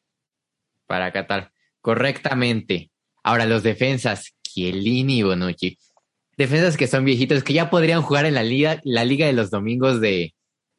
[0.86, 2.90] Para Qatar, correctamente.
[3.22, 5.78] Ahora los defensas, Chiellini y Bonucci.
[6.36, 9.50] Defensas que son viejitos, que ya podrían jugar en la liga, la liga de los
[9.50, 10.34] domingos de,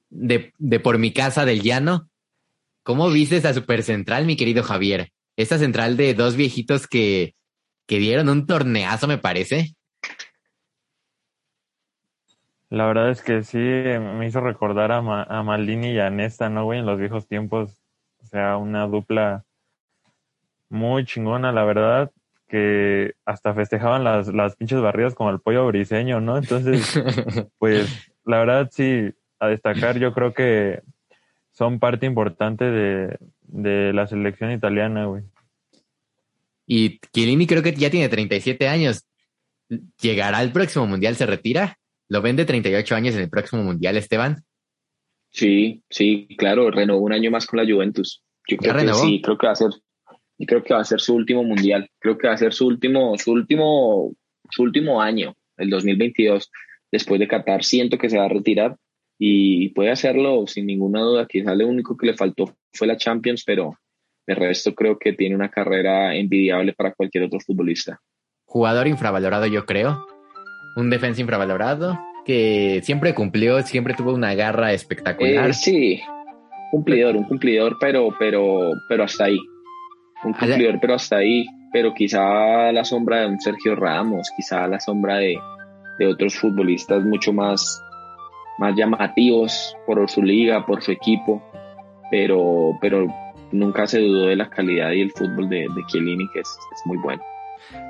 [0.10, 2.08] de, de por mi casa del llano.
[2.88, 5.10] ¿Cómo viste esa super central, mi querido Javier?
[5.36, 7.36] Esta central de dos viejitos que,
[7.86, 9.76] que dieron un torneazo, me parece.
[12.70, 16.64] La verdad es que sí, me hizo recordar a, a Maldini y a Nesta, ¿no,
[16.64, 16.80] güey?
[16.80, 17.84] En los viejos tiempos.
[18.24, 19.44] O sea, una dupla
[20.70, 22.14] muy chingona, la verdad
[22.48, 26.38] que hasta festejaban las, las pinches barridas como el pollo briseño, ¿no?
[26.38, 26.98] Entonces,
[27.60, 30.84] pues la verdad sí, a destacar yo creo que
[31.58, 35.24] son parte importante de, de la selección italiana, güey.
[36.68, 39.08] Y Chiellini creo que ya tiene 37 años.
[40.00, 41.16] ¿Llegará al próximo mundial?
[41.16, 41.80] ¿Se retira?
[42.10, 44.44] ¿Lo vende 38 años en el próximo mundial, Esteban?
[45.32, 48.24] Sí, sí, claro, renovó un año más con la Juventus.
[48.48, 49.72] Yo creo que sí, creo que va a ser
[50.38, 51.90] y creo que va a ser su último mundial.
[51.98, 54.14] Creo que va a ser su último, su último,
[54.52, 56.52] su último año, el 2022.
[56.92, 58.78] Después de Qatar, siento que se va a retirar.
[59.20, 61.28] Y puede hacerlo sin ninguna duda.
[61.28, 63.78] Quizá lo único que le faltó fue la Champions, pero
[64.28, 68.00] de resto creo que tiene una carrera envidiable para cualquier otro futbolista.
[68.46, 70.06] Jugador infravalorado, yo creo.
[70.76, 75.50] Un defensa infravalorado que siempre cumplió, siempre tuvo una garra espectacular.
[75.50, 76.02] Eh, sí,
[76.72, 79.40] cumplidor, un cumplidor, pero, pero, pero hasta ahí.
[80.24, 81.46] Un cumplidor, pero hasta ahí.
[81.72, 85.38] Pero quizá la sombra de un Sergio Ramos, quizá la sombra de,
[86.00, 87.82] de otros futbolistas mucho más,
[88.58, 91.42] más llamativos por su liga, por su equipo.
[92.10, 93.08] Pero, pero
[93.52, 96.82] nunca se dudó de la calidad y el fútbol de, de Chiellini, que es, es
[96.86, 97.22] muy bueno.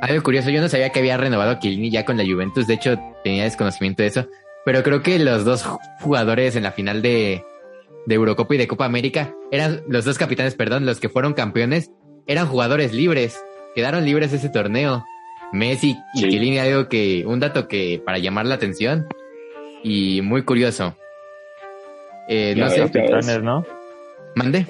[0.02, 2.74] Algo curioso, yo no sabía que había renovado a Chiellini ya con la Juventus, de
[2.76, 4.28] hecho tenía desconocimiento de eso,
[4.66, 5.64] pero creo que los dos
[6.02, 7.44] jugadores en la final de,
[8.06, 11.92] de Eurocopa y de Copa América eran los dos capitanes, perdón, los que fueron campeones,
[12.26, 13.40] eran jugadores libres,
[13.76, 15.04] quedaron libres ese torneo.
[15.54, 16.30] Messi y sí.
[16.30, 19.08] Chiellini, algo que, un dato que para llamar la atención
[19.84, 20.96] y muy curioso.
[22.28, 22.80] Eh, no sé.
[22.80, 23.66] Capitanes, ¿no?
[24.36, 24.66] Mande.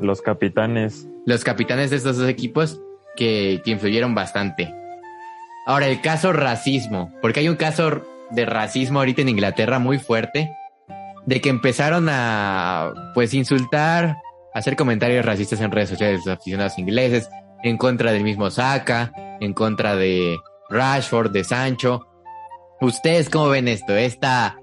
[0.00, 1.06] Los capitanes.
[1.24, 2.80] Los capitanes de estos dos equipos
[3.16, 4.72] que, que influyeron bastante.
[5.66, 10.50] Ahora, el caso racismo, porque hay un caso de racismo ahorita en Inglaterra muy fuerte,
[11.26, 14.16] de que empezaron a, pues, insultar,
[14.54, 17.28] hacer comentarios racistas en redes sociales de los aficionados ingleses,
[17.62, 20.36] en contra del mismo Saka, en contra de
[20.70, 22.06] Rashford, de Sancho.
[22.80, 23.94] ¿Ustedes cómo ven esto?
[23.96, 24.58] Esta,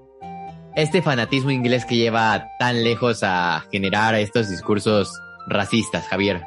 [0.76, 6.42] este fanatismo inglés que lleva tan lejos a generar estos discursos racistas, Javier.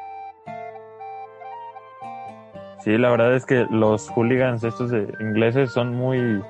[2.84, 6.41] Sí, la verdad es que los hooligans estos ingleses son muy,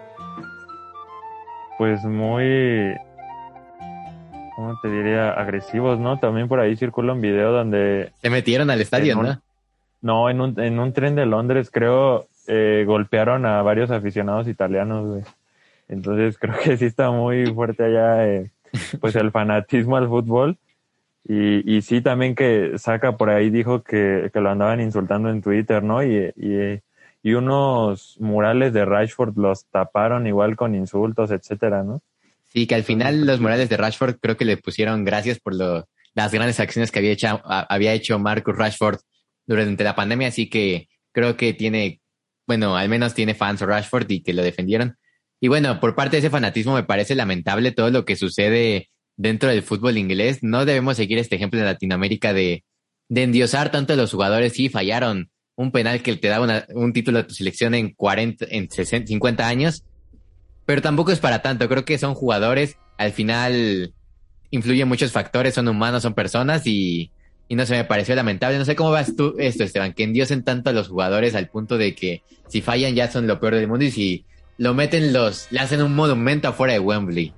[1.80, 2.96] pues muy,
[4.56, 5.32] ¿cómo te diría?
[5.32, 6.20] Agresivos, ¿no?
[6.20, 8.12] También por ahí circula un video donde...
[8.22, 9.42] Se metieron al estadio, un, ¿no?
[10.02, 15.24] No, en un, en un tren de Londres, creo, eh, golpearon a varios aficionados italianos.
[15.88, 18.52] Entonces creo que sí está muy fuerte allá, eh,
[19.00, 20.58] pues el fanatismo al fútbol.
[21.24, 25.42] Y, y sí, también que Saca por ahí dijo que, que lo andaban insultando en
[25.42, 26.02] Twitter, ¿no?
[26.02, 26.82] Y, y,
[27.22, 32.02] y, unos murales de Rashford los taparon igual con insultos, etcétera, ¿no?
[32.46, 35.86] Sí, que al final los murales de Rashford creo que le pusieron gracias por lo,
[36.18, 39.00] las grandes acciones que había hecho, había hecho Marcus Rashford
[39.46, 42.02] durante la pandemia, así que creo que tiene,
[42.48, 44.98] bueno, al menos tiene fans Rashford y que lo defendieron.
[45.40, 49.50] Y bueno, por parte de ese fanatismo me parece lamentable todo lo que sucede dentro
[49.50, 50.40] del fútbol inglés.
[50.42, 52.64] No debemos seguir este ejemplo en Latinoamérica de,
[53.10, 54.54] de endiosar tanto a los jugadores.
[54.54, 58.46] Sí, fallaron un penal que te da una, un título de tu selección en 40,
[58.50, 59.84] en 60, 50 años.
[60.66, 61.68] Pero tampoco es para tanto.
[61.68, 62.78] Creo que son jugadores.
[62.98, 63.94] Al final
[64.50, 65.54] influyen muchos factores.
[65.54, 67.12] Son humanos, son personas y,
[67.48, 68.58] y no se me pareció lamentable.
[68.58, 71.78] No sé cómo vas tú esto, Esteban, que endiosen tanto a los jugadores al punto
[71.78, 74.26] de que si fallan ya son lo peor del mundo y si
[74.58, 77.34] lo meten los, le hacen un monumento afuera de Wembley.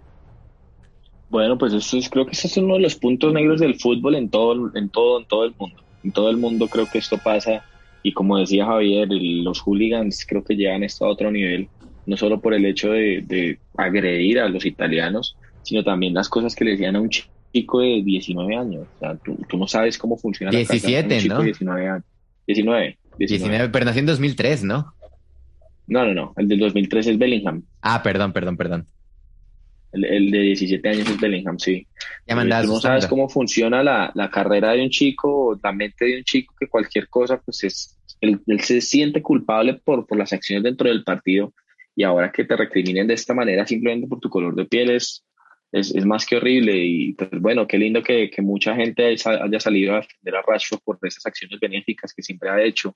[1.30, 4.16] Bueno, pues eso es, creo que ese es uno de los puntos negros del fútbol
[4.16, 5.84] en todo, en todo, en todo el mundo.
[6.03, 7.64] En todo el mundo creo que esto pasa
[8.01, 11.68] y como decía Javier, los hooligans creo que llegan esto a otro nivel,
[12.05, 16.55] no solo por el hecho de, de agredir a los italianos, sino también las cosas
[16.55, 18.88] que le decían a un chico de 19 años.
[18.95, 21.39] O sea, tú, tú no sabes cómo funciona 17, la un chico ¿no?
[21.39, 22.04] De 19 años.
[22.47, 23.47] 19, 19.
[23.50, 24.93] 19, pero nació en 2003, ¿no?
[25.88, 26.34] No, no, no.
[26.38, 27.64] El del 2003 es Bellingham.
[27.82, 28.88] Ah, perdón, perdón, perdón.
[29.91, 31.88] El, el, de 17 años es Bellingham, sí.
[32.28, 36.06] Ya me Tú no sabes cómo funciona la, la, carrera de un chico la mente
[36.06, 40.18] de un chico que cualquier cosa, pues es, él, él, se siente culpable por, por
[40.18, 41.54] las acciones dentro del partido
[41.95, 45.24] y ahora que te recriminen de esta manera simplemente por tu color de piel es,
[45.72, 49.60] es, es más que horrible y pues bueno, qué lindo que, que mucha gente haya
[49.60, 52.96] salido a defender a Rashford por esas acciones benéficas que siempre ha hecho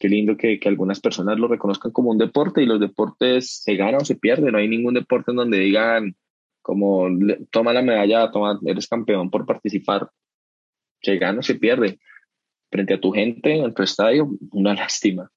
[0.00, 3.76] qué lindo que, que, algunas personas lo reconozcan como un deporte y los deportes se
[3.76, 4.52] ganan o se pierden.
[4.52, 6.16] No hay ningún deporte en donde digan
[6.62, 7.06] como
[7.50, 10.10] toma la medalla, toma, eres campeón por participar.
[11.02, 12.00] Se gana o se pierde.
[12.70, 15.30] Frente a tu gente, en tu estadio, una lástima.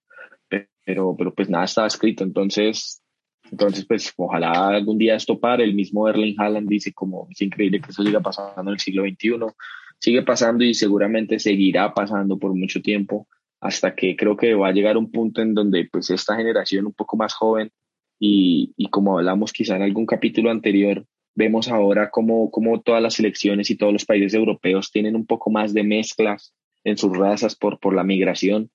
[0.85, 2.23] Pero, pero pues nada estaba escrito.
[2.23, 3.02] Entonces,
[3.51, 5.63] entonces pues ojalá algún día esto pare.
[5.63, 9.03] El mismo Erling Haaland dice como es increíble que eso siga pasando en el siglo
[9.03, 9.53] XXI.
[9.99, 13.27] Sigue pasando y seguramente seguirá pasando por mucho tiempo
[13.61, 16.93] hasta que creo que va a llegar un punto en donde pues esta generación un
[16.93, 17.71] poco más joven
[18.19, 23.15] y, y como hablamos quizá en algún capítulo anterior, vemos ahora como, como todas las
[23.15, 27.55] selecciones y todos los países europeos tienen un poco más de mezclas en sus razas
[27.55, 28.69] por, por la migración.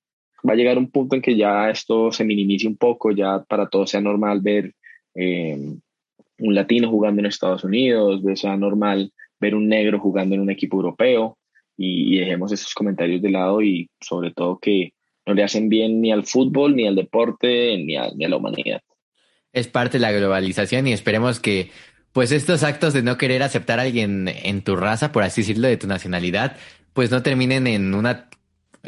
[0.47, 3.69] Va a llegar un punto en que ya esto se minimice un poco, ya para
[3.69, 4.75] todos sea normal ver
[5.15, 5.59] eh,
[6.39, 10.77] un latino jugando en Estados Unidos, sea normal ver un negro jugando en un equipo
[10.77, 11.39] europeo
[11.77, 14.93] y, y, dejemos esos comentarios de lado y sobre todo que
[15.27, 18.37] no le hacen bien ni al fútbol, ni al deporte, ni a, ni a la
[18.37, 18.81] humanidad.
[19.53, 21.71] Es parte de la globalización y esperemos que
[22.13, 25.69] pues estos actos de no querer aceptar a alguien en tu raza, por así decirlo,
[25.69, 26.57] de tu nacionalidad,
[26.95, 28.29] pues no terminen en una,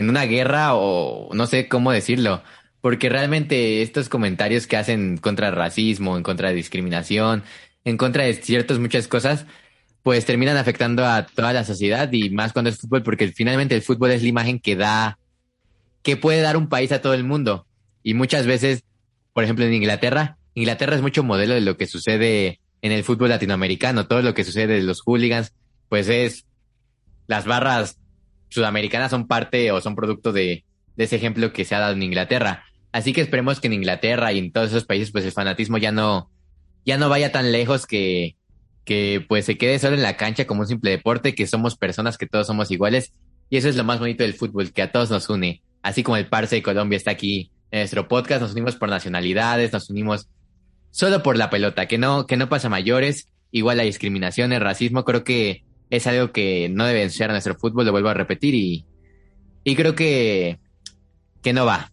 [0.01, 2.43] en una guerra o no sé cómo decirlo.
[2.81, 7.45] Porque realmente estos comentarios que hacen contra racismo, en contra de discriminación,
[7.85, 9.45] en contra de ciertas muchas cosas,
[10.03, 13.83] pues terminan afectando a toda la sociedad y más cuando es fútbol, porque finalmente el
[13.83, 15.19] fútbol es la imagen que da,
[16.03, 17.67] que puede dar un país a todo el mundo.
[18.03, 18.83] Y muchas veces,
[19.35, 23.29] por ejemplo, en Inglaterra, Inglaterra es mucho modelo de lo que sucede en el fútbol
[23.29, 24.07] latinoamericano.
[24.07, 25.53] Todo lo que sucede de los hooligans,
[25.91, 26.47] pues es
[27.27, 28.00] las barras
[28.51, 30.65] sudamericanas son parte o son producto de,
[30.97, 32.65] ese ejemplo que se ha dado en Inglaterra.
[32.93, 35.93] Así que esperemos que en Inglaterra y en todos esos países, pues el fanatismo ya
[35.93, 36.31] no,
[36.85, 38.37] ya no vaya tan lejos que,
[38.85, 42.19] que pues se quede solo en la cancha como un simple deporte, que somos personas,
[42.19, 43.13] que todos somos iguales.
[43.49, 45.63] Y eso es lo más bonito del fútbol, que a todos nos une.
[45.83, 49.73] Así como el Parse de Colombia está aquí en nuestro podcast, nos unimos por nacionalidades,
[49.73, 50.29] nos unimos
[50.91, 53.29] solo por la pelota, que no, que no pasa mayores.
[53.53, 57.85] Igual la discriminación, el racismo, creo que es algo que no debe ser nuestro fútbol,
[57.85, 58.87] lo vuelvo a repetir, y,
[59.65, 60.59] y creo que,
[61.43, 61.91] que no va.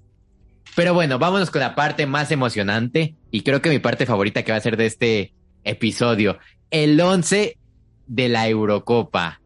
[0.76, 4.52] Pero bueno, vámonos con la parte más emocionante y creo que mi parte favorita que
[4.52, 5.34] va a ser de este
[5.64, 6.38] episodio.
[6.70, 7.58] El 11
[8.06, 9.42] de la Eurocopa.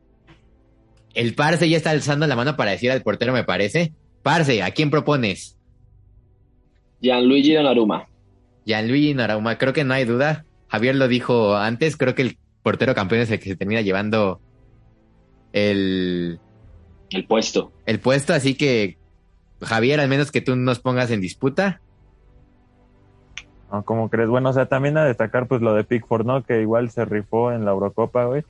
[1.14, 3.94] El Parse ya está alzando la mano para decir al portero, me parece.
[4.24, 5.58] Parse, ¿a quién propones?
[7.02, 8.08] Gianluigi Donnarumma.
[8.66, 10.46] Gianluigi Donnarumma, creo que no hay duda.
[10.68, 14.40] Javier lo dijo antes, creo que el portero campeón es el que se termina llevando
[15.54, 16.40] el...
[17.10, 17.72] El puesto.
[17.86, 18.98] El puesto, así que
[19.62, 21.82] Javier, al menos que tú nos pongas en disputa.
[23.72, 24.30] No, ¿Cómo crees?
[24.30, 26.44] Bueno, o sea, también a destacar pues lo de Pickford, ¿no?
[26.44, 28.44] Que igual se rifó en la Eurocopa, güey.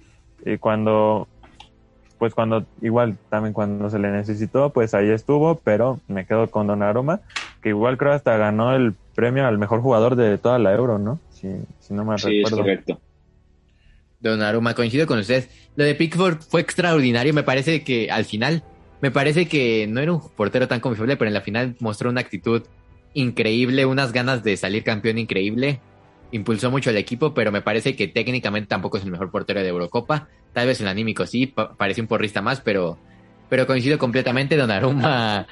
[0.46, 1.28] Y cuando,
[2.18, 6.68] pues cuando, igual también cuando se le necesitó, pues ahí estuvo, pero me quedo con
[6.68, 7.22] Donnarumma,
[7.62, 11.20] que igual creo hasta ganó el premio al mejor jugador de toda la Euro, ¿no?
[11.30, 11.50] Si,
[11.80, 12.58] si no me sí, recuerdo.
[12.58, 13.00] es correcto.
[14.22, 15.50] Donnarumma, coincido con ustedes.
[15.76, 18.64] Lo de Pickford fue extraordinario, me parece que al final
[19.02, 22.22] me parece que no era un portero tan confiable, pero en la final mostró una
[22.22, 22.64] actitud
[23.14, 25.82] increíble, unas ganas de salir campeón increíble.
[26.32, 29.68] Impulsó mucho al equipo, pero me parece que técnicamente tampoco es el mejor portero de
[29.68, 30.30] Eurocopa.
[30.54, 32.98] Tal vez en anímico sí, pa parecía un porrista más, pero,
[33.50, 34.56] pero coincido completamente.
[34.56, 35.48] Donnarumma,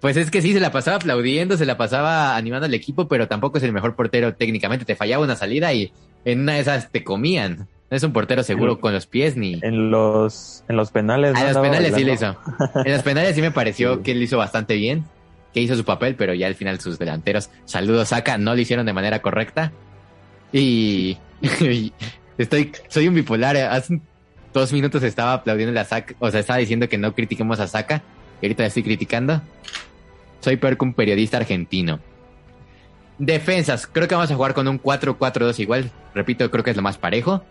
[0.00, 3.28] pues es que sí, se la pasaba aplaudiendo, se la pasaba animando al equipo, pero
[3.28, 4.84] tampoco es el mejor portero técnicamente.
[4.84, 5.92] Te fallaba una salida y
[6.24, 7.68] en una de esas te comían.
[7.90, 9.60] No es un portero seguro en, con los pies ni.
[9.62, 11.34] En los, en los penales.
[11.34, 11.44] ¿no?
[11.46, 12.36] los penales sí le hizo.
[12.84, 14.02] En los penales sí me pareció sí.
[14.02, 15.04] que él hizo bastante bien,
[15.54, 18.86] que hizo su papel, pero ya al final sus delanteros, saludos Saca, no lo hicieron
[18.86, 19.72] de manera correcta.
[20.52, 21.92] Y, y
[22.38, 23.56] estoy, soy un bipolar.
[23.56, 24.00] Hace
[24.52, 28.02] dos minutos estaba aplaudiendo la Saca, o sea, estaba diciendo que no critiquemos a Saca,
[28.40, 29.42] y ahorita la estoy criticando.
[30.40, 32.00] Soy peor que un periodista argentino.
[33.18, 35.90] Defensas, creo que vamos a jugar con un 4-4-2 igual.
[36.14, 37.42] Repito, creo que es lo más parejo.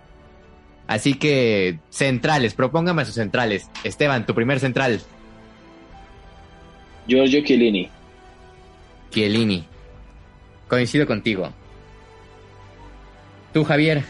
[0.87, 3.69] Así que, centrales, propóngame a sus centrales.
[3.83, 5.01] Esteban, tu primer central.
[7.07, 7.89] Giorgio Chiellini.
[9.09, 9.65] Chiellini.
[10.67, 11.49] Coincido contigo.
[13.53, 14.03] Tú, Javier.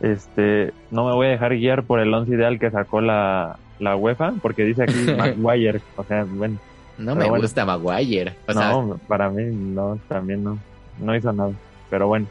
[0.00, 3.96] Este, no me voy a dejar guiar por el once ideal que sacó la, la
[3.96, 4.94] UEFA, porque dice aquí
[5.38, 5.80] Maguire.
[5.96, 6.58] o sea, bueno.
[6.98, 7.42] No me bueno.
[7.42, 8.34] gusta Maguire.
[8.46, 9.06] O no, sea...
[9.08, 10.58] para mí no, también no.
[11.00, 11.52] No hizo nada.
[11.88, 12.26] Pero bueno.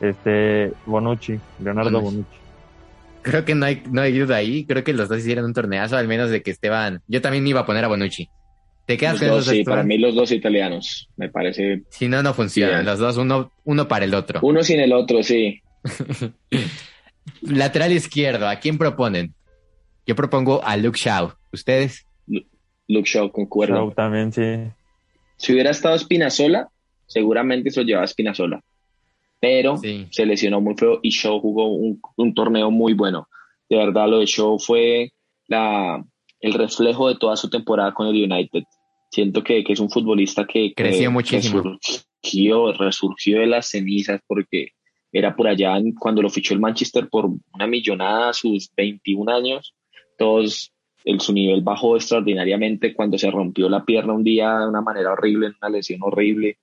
[0.00, 2.16] Este, Bonucci, Leonardo Bonucci.
[2.16, 2.39] Bonucci.
[3.22, 4.64] Creo que no hay, no hay duda ahí.
[4.64, 7.02] Creo que los dos hicieron un torneazo, al menos de que Esteban.
[7.06, 8.28] Yo también me iba a poner a Bonucci.
[8.86, 11.08] ¿Te quedas los con dos, esos Sí, para mí los dos italianos.
[11.16, 11.82] Me parece.
[11.90, 12.76] Si no, no funcionan.
[12.76, 12.86] Bien.
[12.86, 14.40] Los dos, uno, uno para el otro.
[14.42, 15.60] Uno sin el otro, sí.
[17.42, 19.34] Lateral izquierdo, ¿a quién proponen?
[20.06, 21.32] Yo propongo a Luke Shaw.
[21.52, 22.06] ¿Ustedes?
[22.88, 23.74] Luke Shaw, concuerdo.
[23.74, 24.72] Shaw también, sí.
[25.36, 26.68] Si hubiera estado Spinazzola,
[27.06, 28.62] seguramente se lo llevaba Spinazzola
[29.40, 30.06] pero sí.
[30.10, 33.28] se lesionó muy feo y Shaw jugó un, un, torneo muy bueno.
[33.68, 35.12] De verdad, lo de Shaw fue
[35.48, 36.04] la,
[36.40, 38.64] el reflejo de toda su temporada con el United.
[39.10, 41.62] Siento que, que es un futbolista que, creció que muchísimo.
[41.62, 44.72] Resurgió, resurgió de las cenizas porque
[45.10, 49.74] era por allá cuando lo fichó el Manchester por una millonada a sus 21 años.
[50.18, 50.72] Todos,
[51.04, 55.12] el, su nivel bajó extraordinariamente cuando se rompió la pierna un día de una manera
[55.12, 56.58] horrible, una lesión horrible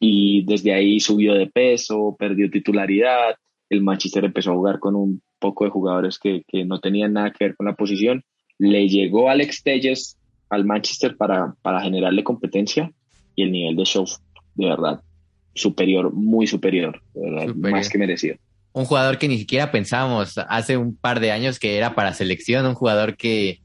[0.00, 3.36] y desde ahí subió de peso, perdió titularidad,
[3.68, 7.32] el Manchester empezó a jugar con un poco de jugadores que, que no tenían nada
[7.32, 8.24] que ver con la posición,
[8.58, 10.18] le llegó Alex Telles
[10.50, 12.92] al Manchester para, para generarle competencia
[13.34, 14.06] y el nivel de show,
[14.54, 15.00] de verdad,
[15.54, 17.70] superior, muy superior, verdad, superior.
[17.70, 18.36] más que merecido.
[18.72, 22.66] Un jugador que ni siquiera pensábamos hace un par de años que era para selección,
[22.66, 23.60] un jugador que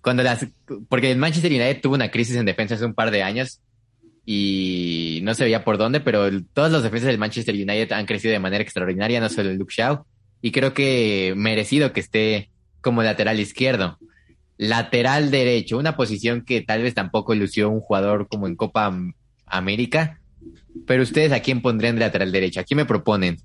[0.00, 0.46] cuando las,
[0.88, 3.60] porque el Manchester United tuvo una crisis en defensa hace un par de años
[4.26, 8.06] y no se veía por dónde, pero el- todos los defensas del Manchester United han
[8.06, 10.04] crecido de manera extraordinaria, no solo el Luke Shaw,
[10.40, 12.50] y creo que merecido que esté
[12.80, 13.98] como lateral izquierdo.
[14.56, 19.14] Lateral derecho, una posición que tal vez tampoco lució un jugador como en Copa Am-
[19.46, 20.20] América,
[20.86, 23.36] pero ustedes a quién pondrían de lateral derecho, ¿a quién me proponen?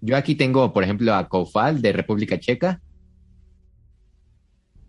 [0.00, 2.80] Yo aquí tengo, por ejemplo, a Koufal de República Checa,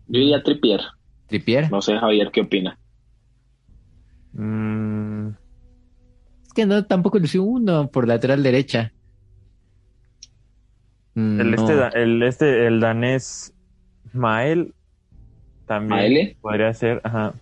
[0.08, 0.80] Yo diría Tripier.
[1.26, 1.70] Trippier.
[1.70, 2.78] No sé, Javier, ¿qué opina?
[4.34, 5.28] Mm,
[6.46, 8.92] Es que no, tampoco lució uno por lateral derecha.
[11.14, 11.68] Mm, el, no.
[11.70, 13.54] este, el, este, el danés
[14.12, 14.74] Mael
[15.66, 16.36] también ¿Maele?
[16.40, 17.34] podría ser, ajá.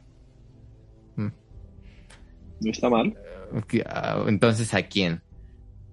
[1.17, 3.15] No está mal.
[3.87, 5.23] Ah, Entonces, ¿a quién?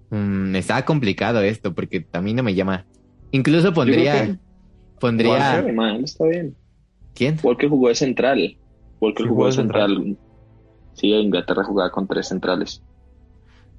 [0.10, 2.86] Mm, está complicado esto porque a mí no me llama.
[3.32, 4.38] Incluso pondría, creo
[5.00, 6.56] pondría, Walker, man, está bien.
[7.14, 7.38] ¿quién?
[7.42, 8.58] Walker jugó de central.
[9.00, 9.96] Walker jugó jugó de de central.
[9.96, 10.18] central.
[10.98, 12.82] Sí, Inglaterra jugaba con tres centrales.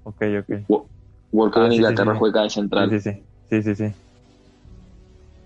[0.04, 0.84] Ok, ok.
[1.32, 2.18] Walker Ah, en sí, Inglaterra sí.
[2.18, 3.00] juega de central.
[3.00, 3.92] Sí, sí, sí.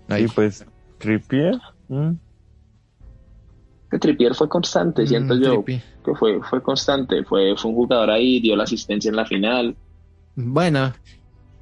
[0.09, 0.65] Sí, pues
[0.99, 1.55] Trippier.
[1.89, 2.11] mm,
[3.91, 5.53] Que Trippier fue constante, mm, siento yo.
[5.55, 5.81] Trippier.
[6.05, 7.23] Que fue, fue constante.
[7.23, 9.75] Fue, fue un jugador ahí, dio la asistencia en la final.
[10.35, 10.93] Bueno,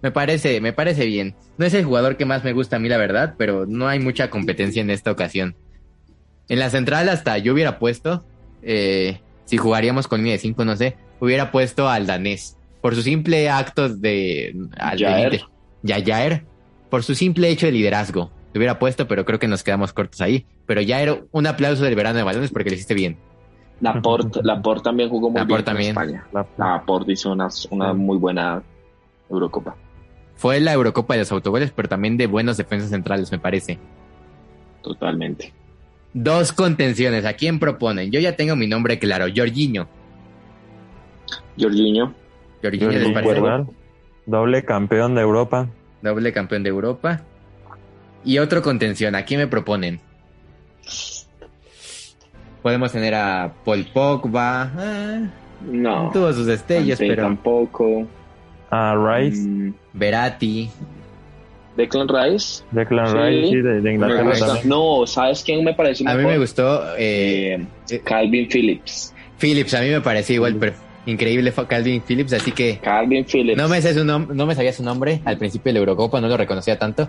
[0.01, 1.35] me parece, me parece bien.
[1.57, 3.99] No es el jugador que más me gusta a mí, la verdad, pero no hay
[3.99, 5.55] mucha competencia en esta ocasión.
[6.49, 8.23] En la central hasta yo hubiera puesto,
[8.61, 9.19] eh,
[9.51, 12.57] si jugaríamos con línea de 5, no sé, hubiera puesto al danés.
[12.81, 14.55] Por su simple acto de...
[14.77, 15.31] Al Jair.
[15.31, 15.41] de-
[15.83, 16.45] Yayaer,
[16.89, 18.31] por su simple hecho de liderazgo.
[18.53, 20.45] Lo hubiera puesto, pero creo que nos quedamos cortos ahí.
[20.65, 23.17] Pero ya era un aplauso del verano de balones porque lo hiciste bien.
[23.81, 25.95] Laporte, Laporte también jugó muy Laporte bien también.
[25.95, 26.47] con España.
[26.57, 28.63] la- Laporte hizo una, una muy buena
[29.29, 29.75] Eurocopa.
[30.37, 33.79] Fue la Eurocopa de los autogoles, pero también de buenos defensas centrales, me parece.
[34.81, 35.53] Totalmente.
[36.13, 37.25] Dos contenciones.
[37.25, 38.11] ¿A quién proponen?
[38.11, 39.25] Yo ya tengo mi nombre claro.
[39.33, 39.87] Jorginho.
[41.57, 42.13] Jorginho,
[42.61, 43.67] Jorginho.
[44.25, 45.67] Doble campeón de Europa.
[46.01, 47.21] Doble campeón de Europa.
[48.23, 49.15] Y otro contención.
[49.15, 49.99] ¿A quién me proponen?
[52.61, 54.71] Podemos tener a Paul Pogba.
[54.75, 55.29] Ah,
[55.65, 56.11] no.
[56.13, 58.07] tuvo sus destellos, pero tampoco.
[58.69, 59.47] A Rice.
[59.47, 60.69] Mm, Verati.
[61.77, 62.63] Declan Rice.
[62.71, 63.17] Declan Sí.
[63.17, 64.45] Rice, sí, de, de Me Inglaterra gusta.
[64.47, 64.69] también.
[64.69, 69.13] No, ¿sabes quién me parece A mí me gustó eh, Eh, Calvin Phillips.
[69.39, 69.73] Phillips.
[69.73, 70.73] A mí me pareció igual, pero
[71.05, 72.33] increíble fue Calvin Phillips.
[72.33, 73.57] Así que Calvin Phillips.
[73.57, 76.19] No me, sé su nom- no me sabía su nombre al principio de la Eurocopa,
[76.21, 77.07] no lo reconocía tanto,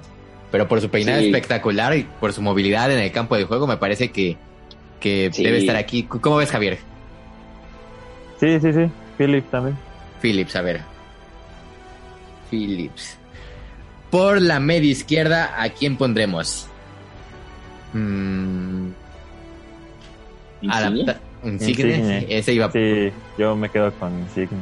[0.50, 1.26] pero por su peinado Sí.
[1.26, 4.36] espectacular y por su movilidad en el campo de juego me parece que,
[5.00, 5.42] que Sí.
[5.42, 6.04] debe estar aquí.
[6.04, 6.78] ¿Cómo ves, Javier?
[8.38, 8.86] Sí, sí, sí.
[9.18, 9.76] Philip también.
[10.20, 10.80] Phillips, a ver.
[12.50, 13.18] Phillips.
[14.12, 16.68] Por la media izquierda, ¿a quién pondremos?
[17.94, 18.90] Mm,
[20.68, 22.20] adapta- Insigne, Insigne.
[22.20, 22.70] sí, ese iba.
[22.70, 24.60] Sí, yo me quedo con Insigne.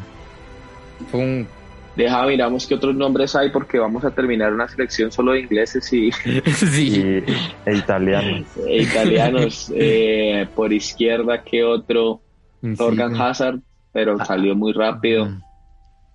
[1.96, 5.92] Deja, miramos qué otros nombres hay porque vamos a terminar una selección solo de ingleses
[5.92, 6.10] y
[6.54, 7.22] sí.
[7.26, 8.46] Y, e italiano.
[8.66, 9.70] e italianos.
[9.74, 12.22] Eh, por izquierda, ¿qué otro?
[12.76, 13.20] Torgan.
[13.20, 13.58] Hazard,
[13.92, 14.24] pero Ah.
[14.24, 15.28] salió muy rápido.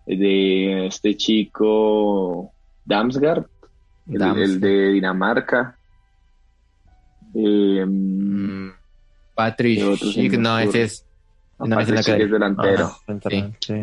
[0.07, 2.51] De este chico
[2.85, 3.45] Damsgaard,
[4.07, 4.37] el, Damsgaard.
[4.49, 5.77] el de Dinamarca.
[7.33, 8.69] Eh, Mm,
[9.35, 11.05] Patrick ¿Qué otro se Schick, no, ese es.
[11.59, 12.25] No, ese no sí que queda.
[12.25, 12.85] es delantero.
[12.85, 13.73] Ah, central, sí.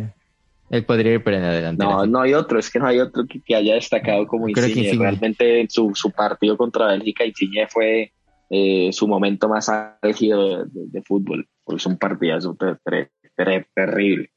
[0.70, 1.84] Él podría ir, pero en adelante.
[1.84, 4.54] No, no hay otro, es que no hay otro que, que haya destacado como Creo
[4.56, 4.84] que Insigne.
[4.86, 5.02] Insigne.
[5.04, 8.12] Realmente en su, su partido contra Bélgica, Insigne fue
[8.48, 11.46] eh, su momento más álgido de, de- de fútbol.
[11.64, 14.30] Porque es un partidazo ter- ter- ter- terrible.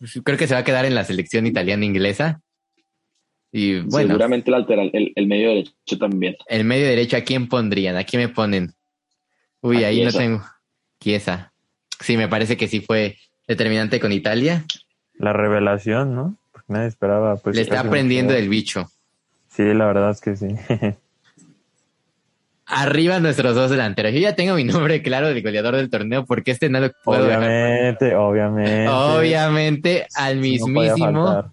[0.00, 2.40] Pues Creo que se va a quedar en la selección italiana inglesa.
[3.58, 6.36] Y bueno, Seguramente el lateral, el, el medio derecho también.
[6.46, 7.96] el medio derecho, ¿a quién pondrían?
[7.96, 8.74] ¿A quién me ponen?
[9.62, 10.42] Uy, A ahí no tengo.
[11.00, 11.52] Chiesa.
[12.00, 13.16] Sí, me parece que sí fue
[13.48, 14.64] determinante con Italia.
[15.14, 16.36] La revelación, ¿no?
[16.52, 17.36] Porque nadie esperaba.
[17.36, 18.90] Pues, Le está aprendiendo no- el bicho.
[19.48, 20.48] Sí, la verdad es que sí.
[22.66, 24.12] Arriba nuestros dos delanteros.
[24.12, 27.24] Yo ya tengo mi nombre claro del goleador del torneo porque este no lo puedo
[27.24, 27.42] dejar.
[27.44, 28.88] obviamente, obviamente.
[28.88, 31.52] Obviamente al mismísimo.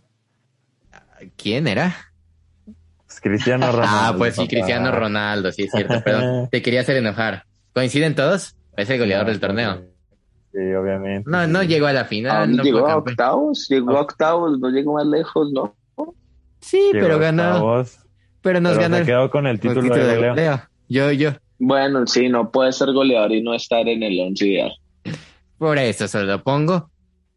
[1.37, 1.95] ¿Quién era?
[3.05, 3.87] Pues Cristiano Ronaldo.
[3.95, 4.49] Ah, pues sí, papá.
[4.49, 6.47] Cristiano Ronaldo, sí es cierto, perdón.
[6.51, 7.43] Te quería hacer enojar.
[7.73, 8.55] ¿Coinciden todos?
[8.77, 9.81] Es el goleador del torneo.
[10.51, 11.29] Sí, obviamente.
[11.29, 12.55] No, no llegó a la ¿A final.
[12.55, 15.75] no llegó fue a octavos, llegó a octavos, no llegó más lejos, ¿no?
[16.59, 17.43] Sí, Llegó pero ganó.
[17.55, 17.97] octavos,
[18.41, 20.29] Pero nos pero ganó se el quedó con el con el título, de goleo.
[20.31, 20.61] goleo.
[20.89, 21.31] Yo, yo.
[21.59, 24.71] Bueno, sí, no puede ser goleador y no estar en el once ideal.
[25.57, 26.89] Por eso se lo pongo.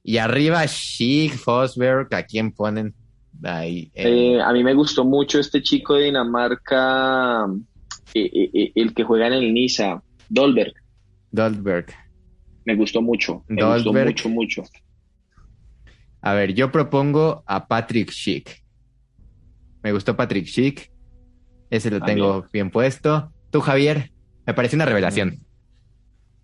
[0.02, 2.94] Y arriba, Schick, Fosberg, ¿a quién ponen?
[3.42, 3.90] Ahí.
[3.94, 7.44] eh, Eh, a mí me gustó mucho este chico de Dinamarca,
[8.14, 10.72] eh, eh, eh, el que juega en el Niza, Dolberg.
[11.30, 11.86] Dolberg.
[12.64, 13.44] Me gustó mucho.
[13.48, 14.62] Me gustó mucho, mucho.
[16.22, 18.62] A ver, yo propongo a Patrick Schick.
[19.82, 20.90] Me gustó Patrick Schick.
[21.70, 22.18] Ese lo También.
[22.18, 23.32] tengo bien puesto.
[23.50, 24.10] Tú, Javier,
[24.46, 25.36] me parece una revelación.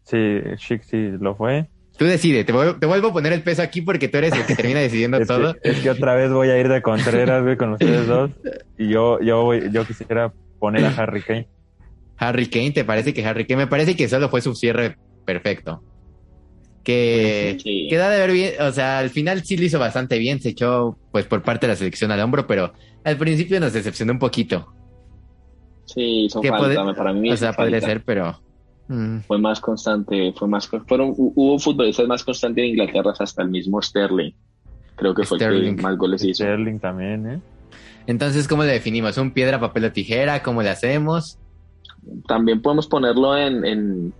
[0.05, 0.19] Sí,
[0.57, 1.69] Chic sí lo fue.
[1.99, 4.57] Tú decide, te, te vuelvo a poner el peso aquí porque tú eres el que
[4.57, 5.55] termina decidiendo Es todo.
[5.55, 8.31] que, es que otra vez voy a ir de Contreras, güey, con ustedes dos.
[8.79, 11.49] Y yo, yo, voy- yo quisiera poner a Harry Kane.
[12.17, 13.65] Harry Kane, ¿te parece que Harry Kane?
[13.65, 15.83] Me parece que solo fue su cierre perfecto.
[16.83, 17.87] Que Sí.
[17.89, 20.99] queda de ver bien, o sea, al final sí lo hizo bastante bien, se echó
[21.13, 22.73] pues por parte de la selección al hombro, pero
[23.05, 24.73] al principio nos decepcionó un poquito.
[25.85, 26.95] Sí, hizo falta.
[26.95, 28.41] para mí O sea, podría ser, pero
[28.93, 33.43] mm, Fue más constante, fue más, fueron, hu- hubo futbolistas más constantes en Inglaterra, hasta
[33.43, 34.33] el mismo Sterling.
[34.97, 36.45] Creo que fue el que más goles hizo.
[36.45, 37.41] Sterling también, ¿eh?
[38.07, 39.17] entonces ¿cómo le definimos?
[39.19, 40.43] ¿Un piedra, papel o tijera?
[40.43, 41.39] ¿Cómo le hacemos?
[42.27, 44.15] También podemos ponerlo en, en,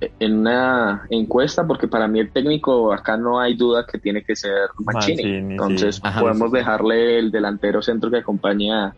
[0.00, 4.34] en una encuesta, porque para mí el técnico acá no hay duda que tiene que
[4.36, 5.16] ser Mancini.
[5.16, 5.52] Mancini, sí.
[5.52, 6.20] Entonces Ajá.
[6.20, 8.94] podemos dejarle el delantero centro que acompaña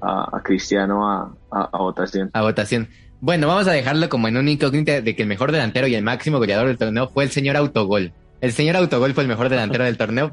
[0.00, 2.30] a, a Cristiano a, a, a votación.
[2.32, 2.88] A votación.
[3.20, 6.02] Bueno, vamos a dejarlo como en un incógnita de que el mejor delantero y el
[6.02, 8.12] máximo goleador del torneo fue el señor Autogol.
[8.40, 10.30] El señor Autogol fue el mejor delantero del torneo.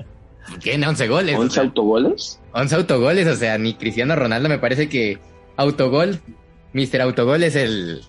[0.62, 1.36] Tiene 11 goles.
[1.38, 1.64] o 11 sea.
[1.64, 2.40] autogoles.
[2.52, 5.18] 11 autogoles, o sea, ni Cristiano Ronaldo me parece que
[5.56, 6.20] autogol,
[6.74, 7.02] Mr.
[7.02, 8.02] Autogol es el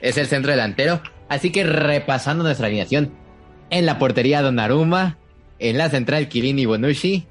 [0.00, 3.12] es el centro delantero, así que repasando nuestra alineación,
[3.70, 5.16] en la portería Donnarumma,
[5.58, 7.26] en la central Chiellini Bonucci,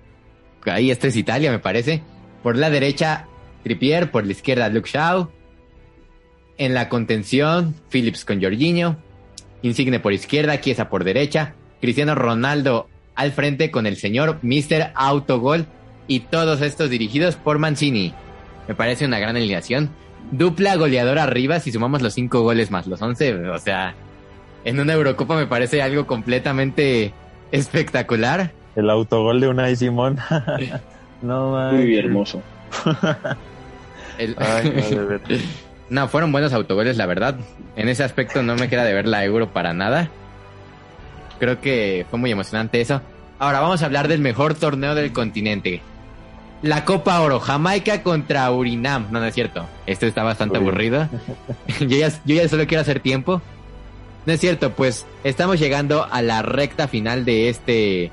[0.65, 2.01] ahí esto es Italia me parece,
[2.41, 3.27] por la derecha
[3.63, 5.29] Trippier, por la izquierda Luke Shaw,
[6.57, 8.97] en la contención Phillips con Jorginho,
[9.61, 14.91] Insigne por izquierda, Chiesa por derecha, Cristiano Ronaldo al frente con el señor Mr.
[14.95, 15.65] Autogol
[16.07, 18.13] y todos estos dirigidos por Mancini.
[18.67, 19.89] Me parece una gran alineación.
[20.31, 23.49] Dupla goleadora arriba si sumamos los cinco goles más los 11.
[23.49, 23.93] O sea,
[24.65, 27.13] en una Eurocopa me parece algo completamente
[27.51, 28.51] espectacular.
[28.75, 30.17] El autogol de Unai Simón.
[31.21, 31.75] no, man.
[31.75, 32.41] Muy hermoso.
[34.17, 35.19] El- Ay, no, de.
[35.89, 37.35] No, fueron buenos autogoles, la verdad.
[37.75, 40.09] En ese aspecto no me queda de ver la Euro para nada.
[41.39, 43.01] Creo que fue muy emocionante eso.
[43.39, 45.81] Ahora vamos a hablar del mejor torneo del continente.
[46.61, 49.07] La Copa Oro, Jamaica contra Urinam.
[49.11, 49.67] No, no es cierto.
[49.85, 50.63] Esto está bastante Uy.
[50.63, 51.09] aburrido.
[51.79, 53.41] yo, ya, yo ya solo quiero hacer tiempo.
[54.25, 58.11] No es cierto, pues estamos llegando a la recta final de este,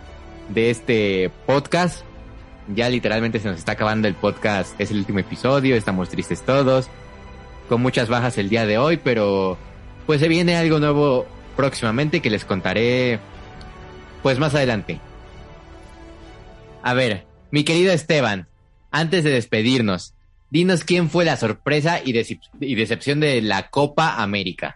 [0.49, 2.05] de este podcast.
[2.75, 4.79] Ya literalmente se nos está acabando el podcast.
[4.81, 5.77] Es el último episodio.
[5.77, 6.91] Estamos tristes todos
[7.71, 9.57] con muchas bajas el día de hoy, pero
[10.05, 11.25] pues se viene algo nuevo
[11.57, 13.21] próximamente que les contaré
[14.25, 14.99] pues más adelante.
[16.83, 18.49] A ver, mi querido Esteban,
[18.91, 20.15] antes de despedirnos,
[20.51, 22.13] dinos quién fue la sorpresa y,
[22.61, 24.75] y decepción de la Copa América.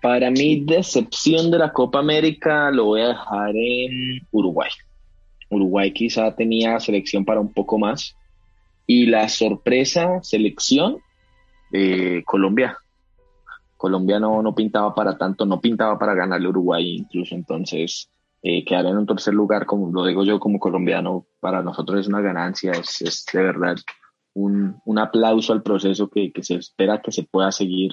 [0.00, 4.70] Para mí, decepción de la Copa América lo voy a dejar en Uruguay.
[5.50, 8.16] Uruguay quizá tenía selección para un poco más.
[8.88, 10.98] Y la sorpresa, selección,
[11.72, 12.76] eh, Colombia.
[13.76, 17.36] Colombia no, no pintaba para tanto, no pintaba para ganarle a Uruguay incluso.
[17.36, 18.10] Entonces,
[18.42, 22.08] eh, quedar en un tercer lugar, como lo digo yo como colombiano, para nosotros es
[22.08, 23.76] una ganancia, es, es de verdad
[24.34, 27.92] un, un aplauso al proceso que, que se espera que se pueda seguir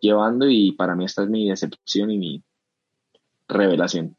[0.00, 2.42] llevando y para mí esta es mi decepción y mi
[3.48, 4.16] revelación.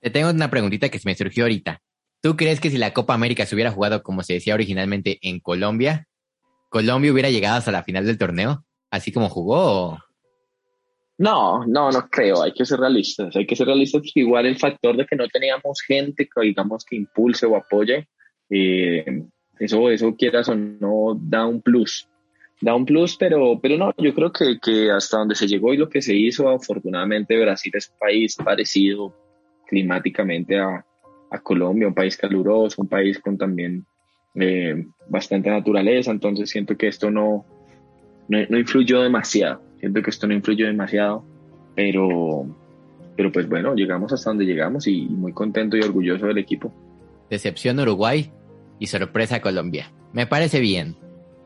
[0.00, 1.80] Te tengo una preguntita que se me surgió ahorita.
[2.22, 5.40] ¿Tú crees que si la Copa América se hubiera jugado como se decía originalmente en
[5.40, 6.06] Colombia,
[6.70, 8.64] Colombia hubiera llegado hasta la final del torneo?
[8.90, 9.90] Así como jugó.
[9.92, 9.98] o-
[11.18, 14.96] No, no, no creo, hay que ser realistas, hay que ser realistas igual el factor
[14.96, 18.06] de que no teníamos gente que digamos que impulse o apoye,
[18.50, 19.22] eh,
[19.58, 22.06] eso, eso quieras o no, da un plus,
[22.60, 25.78] da un plus, pero, pero no, yo creo que, que hasta donde se llegó y
[25.78, 29.14] lo que se hizo, afortunadamente Brasil es un país parecido
[29.68, 30.84] climáticamente a,
[31.30, 33.84] a Colombia, un país caluroso, un país con también
[34.34, 37.44] eh, bastante naturaleza, entonces siento que esto no,
[38.28, 39.62] no, no influyó demasiado.
[39.80, 41.24] Siento que esto no influyó demasiado,
[41.74, 42.46] pero,
[43.16, 46.72] pero pues bueno, llegamos hasta donde llegamos y muy contento y orgulloso del equipo.
[47.30, 48.30] Decepción Uruguay
[48.78, 49.92] y sorpresa Colombia.
[50.12, 50.96] Me parece bien.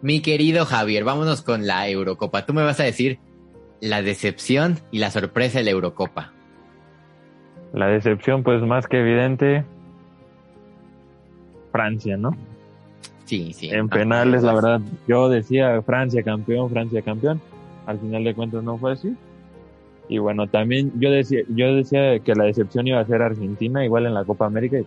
[0.03, 2.47] Mi querido Javier, vámonos con la Eurocopa.
[2.47, 3.19] Tú me vas a decir
[3.81, 6.33] la decepción y la sorpresa de la Eurocopa.
[7.73, 9.65] La decepción, pues más que evidente,
[11.73, 12.37] Francia, ¿no?
[13.27, 13.71] Sí, sí.
[13.71, 17.41] En penales, la verdad, yo decía Francia campeón, Francia campeón.
[17.87, 19.15] Al final de cuentas no fue así.
[20.09, 24.07] Y bueno, también yo decía, yo decía que la decepción iba a ser Argentina, igual
[24.07, 24.79] en la Copa América.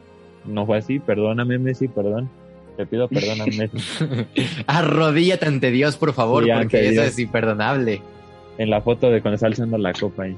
[0.46, 1.00] No fue así.
[1.00, 2.30] Perdóname, Messi, perdón.
[2.76, 3.78] Te pido perdón a Messi.
[4.68, 7.06] Arrodíllate ante Dios, por favor, Sí, porque eso Dios.
[7.06, 8.02] es imperdonable.
[8.58, 10.38] en la foto de cuando está alzando la copa ahí.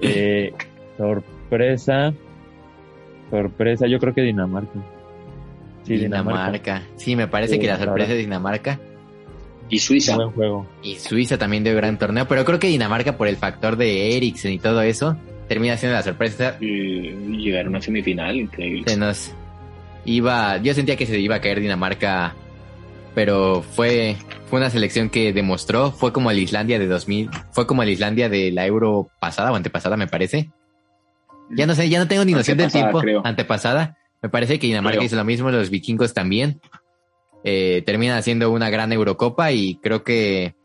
[0.00, 0.52] Eh,
[0.96, 2.12] sorpresa.
[3.30, 4.80] Sorpresa, yo creo que Dinamarca.
[5.84, 6.82] Sí, Dinamarca.
[6.96, 8.80] Sí, me parece que la sorpresa es Dinamarca.
[9.68, 10.16] Y Suiza.
[10.16, 10.66] Buen juego.
[10.82, 14.52] Y Suiza también dio gran torneo, pero creo que Dinamarca por el factor de Eriksen
[14.52, 15.16] y todo eso,
[15.48, 16.56] termina siendo la sorpresa.
[16.60, 18.84] Y llegar a una semifinal, increíble.
[18.86, 19.32] Se nos
[20.04, 22.34] iba, yo sentía que se iba a caer Dinamarca,
[23.14, 24.16] pero fue,
[24.48, 28.28] fue una selección que demostró, fue como el Islandia de 2000, fue como el Islandia
[28.28, 30.50] de la Euro pasada o antepasada, me parece.
[31.50, 33.00] Ya no sé, ya no tengo ni noción del tiempo.
[33.00, 33.22] creo.
[33.24, 33.96] Antepasada.
[34.22, 35.06] Me parece que Dinamarca Creo.
[35.06, 36.60] hizo lo mismo, los vikingos también.
[37.44, 40.56] Eh, terminan haciendo una gran Eurocopa y creo que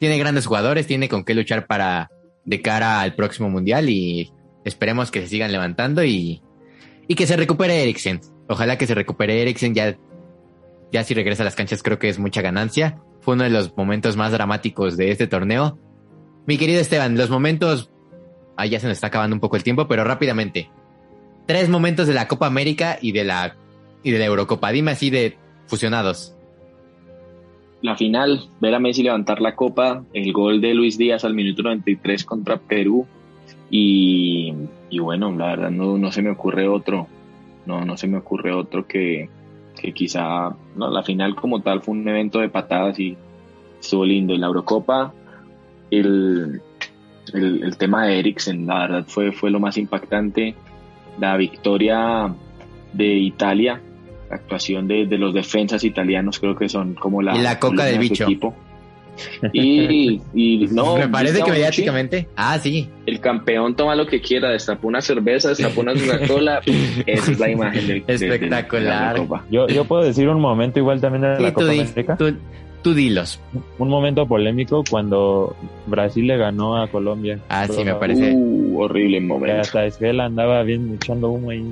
[0.00, 2.10] tiene grandes jugadores, tiene con qué luchar para
[2.44, 4.32] de cara al próximo mundial y
[4.64, 6.42] esperemos que se sigan levantando y,
[7.06, 8.20] y que se recupere Eriksen.
[8.48, 9.96] Ojalá que se recupere Eriksen ya,
[10.92, 13.00] ya si regresa a las canchas creo que es mucha ganancia.
[13.20, 15.78] Fue uno de los momentos más dramáticos de este torneo.
[16.46, 17.90] Mi querido Esteban, los momentos,
[18.56, 20.68] ah, ya se nos está acabando un poco el tiempo, pero rápidamente.
[21.46, 23.56] Tres momentos de la Copa América y de la,
[24.02, 24.70] y de la Eurocopa.
[24.72, 25.36] Dime así de
[25.66, 26.34] fusionados.
[27.82, 31.62] La final, ver a Messi levantar la copa, el gol de Luis Díaz al minuto
[31.62, 33.06] 93 contra Perú.
[33.70, 34.54] Y,
[34.90, 37.06] y bueno, la verdad no, no se me ocurre otro.
[37.66, 39.28] No, no se me ocurre otro que,
[39.80, 43.16] que quizá no, la final como tal fue un evento de patadas y
[43.78, 44.32] estuvo lindo.
[44.34, 45.12] Y la Eurocopa,
[45.90, 46.60] el,
[47.34, 50.54] el, el tema de Eriksen, la verdad fue, fue lo más impactante.
[51.18, 52.32] La victoria
[52.92, 53.80] de Italia,
[54.30, 57.84] la actuación de, de los defensas italianos creo que son como la, Y la coca
[57.84, 58.24] del de bicho.
[58.24, 58.54] equipo.
[59.54, 62.28] Y, y no, Me parece que mediáticamente.
[62.36, 62.88] Ah, sí.
[63.06, 66.60] el campeón toma lo que quiera, destapó una cerveza, destapó una Coca-Cola.
[67.06, 69.14] Esa es la imagen del, Espectacular.
[69.14, 69.44] de la Copa.
[69.50, 72.16] Yo, yo puedo decir un momento igual también de Sí, la Copa di- América.
[72.18, 72.36] tú-
[72.86, 73.40] tú dilos.
[73.78, 75.56] Un momento polémico cuando
[75.88, 77.40] Brasil le ganó a Colombia.
[77.48, 78.32] Ah, sí, me parece.
[78.32, 79.60] Uh, horrible que momento.
[79.60, 81.64] Hasta Esquel andaba bien echando humo ahí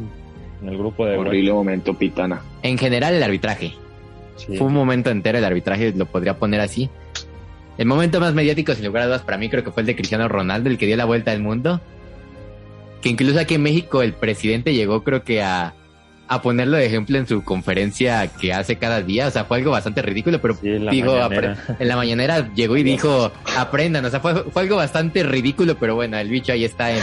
[0.61, 2.43] en el grupo de Horrible momento, Pitana.
[2.65, 3.75] En general, el arbitraje.
[4.35, 4.57] Sí.
[4.57, 6.91] Fue un momento entero el arbitraje, lo podría poner así.
[7.79, 9.95] El momento más mediático, sin lugar a dudas, para mí creo que fue el de
[9.95, 11.81] Cristiano Ronaldo, el que dio la vuelta al mundo.
[13.03, 15.75] Que incluso aquí en México el presidente llegó, creo que a,
[16.27, 19.29] a ponerlo de ejemplo en su conferencia que hace cada día.
[19.29, 21.17] O sea, fue algo bastante ridículo, pero Sí, en digo,
[21.79, 24.05] en la mañanera llegó y dijo, aprendan.
[24.05, 27.03] O sea, fue, fue algo bastante ridículo, pero bueno, el bicho ahí está en,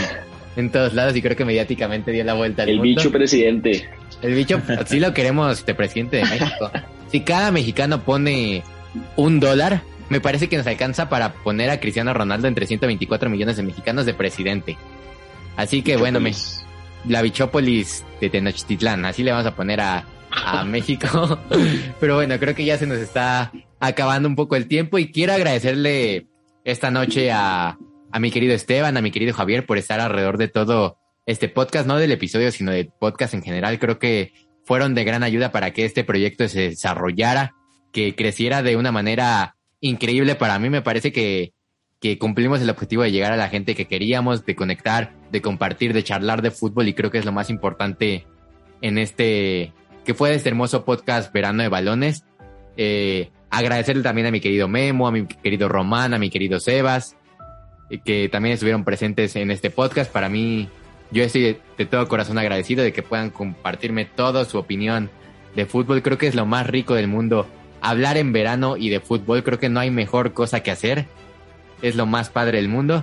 [0.56, 2.88] en todos lados y creo que mediáticamente dio la vuelta al El mundo.
[2.88, 3.88] bicho presidente.
[4.22, 6.70] El bicho, sí lo queremos de presidente de México.
[7.10, 8.62] Si cada mexicano pone
[9.16, 13.56] un dólar, me parece que nos alcanza para poner a Cristiano Ronaldo entre 124 millones
[13.56, 14.76] de mexicanos de presidente.
[15.56, 16.61] Así que bueno, me, Bichópolis.
[17.06, 21.38] La bichópolis de Tenochtitlán, así le vamos a poner a, a México.
[22.00, 25.32] Pero bueno, creo que ya se nos está acabando un poco el tiempo y quiero
[25.32, 26.26] agradecerle
[26.64, 27.78] esta noche a,
[28.12, 31.86] a mi querido Esteban, a mi querido Javier por estar alrededor de todo este podcast,
[31.86, 33.78] no del episodio, sino del podcast en general.
[33.78, 34.32] Creo que
[34.64, 37.54] fueron de gran ayuda para que este proyecto se desarrollara,
[37.92, 40.70] que creciera de una manera increíble para mí.
[40.70, 41.52] Me parece que,
[42.00, 45.94] que cumplimos el objetivo de llegar a la gente que queríamos, de conectar, de compartir,
[45.94, 48.26] de charlar de fútbol y creo que es lo más importante
[48.82, 49.72] en este,
[50.04, 52.24] que fue este hermoso podcast Verano de Balones.
[52.76, 57.16] Eh, agradecerle también a mi querido Memo, a mi querido Román, a mi querido Sebas,
[57.88, 60.12] eh, que también estuvieron presentes en este podcast.
[60.12, 60.68] Para mí,
[61.10, 65.08] yo estoy de, de todo corazón agradecido de que puedan compartirme toda su opinión
[65.56, 66.02] de fútbol.
[66.02, 67.46] Creo que es lo más rico del mundo.
[67.80, 71.06] Hablar en verano y de fútbol, creo que no hay mejor cosa que hacer.
[71.80, 73.02] Es lo más padre del mundo.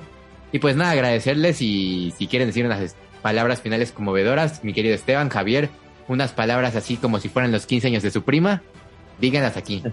[0.51, 5.29] Y pues nada, agradecerles y si quieren decir unas palabras finales conmovedoras, mi querido Esteban,
[5.29, 5.69] Javier,
[6.07, 8.61] unas palabras así como si fueran los 15 años de su prima,
[9.19, 9.83] díganlas aquí.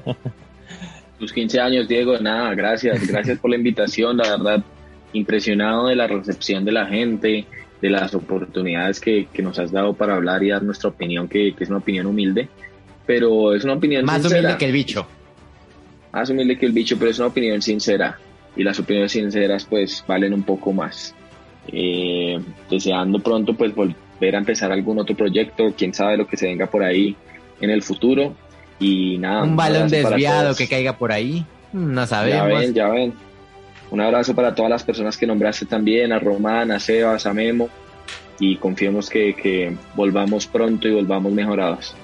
[1.19, 4.65] Tus 15 años, Diego, nada, gracias, gracias por la invitación, la verdad,
[5.13, 7.47] impresionado de la recepción de la gente,
[7.81, 11.55] de las oportunidades que, que nos has dado para hablar y dar nuestra opinión, que,
[11.55, 12.49] que es una opinión humilde,
[13.07, 14.41] pero es una opinión Más sincera.
[14.41, 15.07] humilde que el bicho.
[16.13, 18.19] más humilde que el bicho, pero es una opinión sincera.
[18.57, 21.15] Y las opiniones sinceras, pues, valen un poco más.
[21.69, 22.39] Eh,
[22.71, 26.67] deseando pronto, pues, volver a empezar algún otro proyecto, quién sabe lo que se venga
[26.67, 27.17] por ahí
[27.61, 28.35] en el futuro.
[28.79, 29.43] Y nada.
[29.43, 32.61] Un balón desviado que caiga por ahí, no Ya sabemos.
[32.61, 33.15] ven, ya ven.
[33.91, 37.69] Un abrazo para todas las personas que nombraste también, a Román, a Sebas, a Memo.
[38.39, 41.95] Y confiemos que, que volvamos pronto y volvamos mejorados.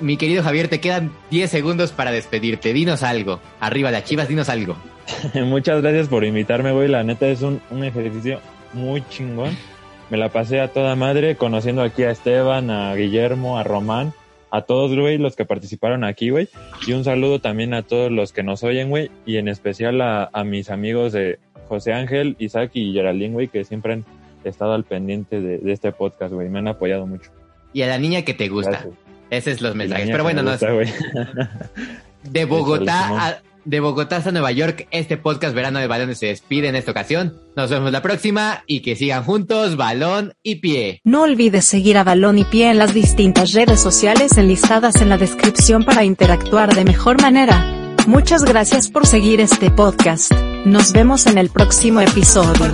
[0.00, 2.72] Mi querido Javier, te quedan 10 segundos para despedirte.
[2.72, 3.40] Dinos algo.
[3.60, 4.76] Arriba las chivas, dinos algo.
[5.34, 6.88] Muchas gracias por invitarme, güey.
[6.88, 8.40] La neta es un, un ejercicio
[8.72, 9.56] muy chingón.
[10.10, 14.12] Me la pasé a toda madre conociendo aquí a Esteban, a Guillermo, a Román.
[14.50, 16.48] a todos, güey, los que participaron aquí, güey.
[16.86, 19.10] Y un saludo también a todos los que nos oyen, güey.
[19.26, 23.64] Y en especial a, a mis amigos de José Ángel, Isaac y Geraldine, güey, que
[23.64, 24.04] siempre han
[24.44, 26.48] estado al pendiente de, de este podcast, güey.
[26.48, 27.30] Me han apoyado mucho.
[27.74, 28.70] Y a la niña que te gusta.
[28.70, 28.94] Gracias.
[29.30, 30.08] Ese es los mensajes.
[30.10, 30.88] Pero bueno, no, güey.
[32.24, 33.38] de Bogotá a,
[33.68, 37.38] de Bogotá hasta Nueva York, este podcast Verano de Balones se despide en esta ocasión.
[37.54, 41.02] Nos vemos la próxima y que sigan juntos balón y pie.
[41.04, 45.18] No olvides seguir a Balón y Pie en las distintas redes sociales enlistadas en la
[45.18, 47.94] descripción para interactuar de mejor manera.
[48.06, 50.32] Muchas gracias por seguir este podcast.
[50.64, 52.72] Nos vemos en el próximo episodio.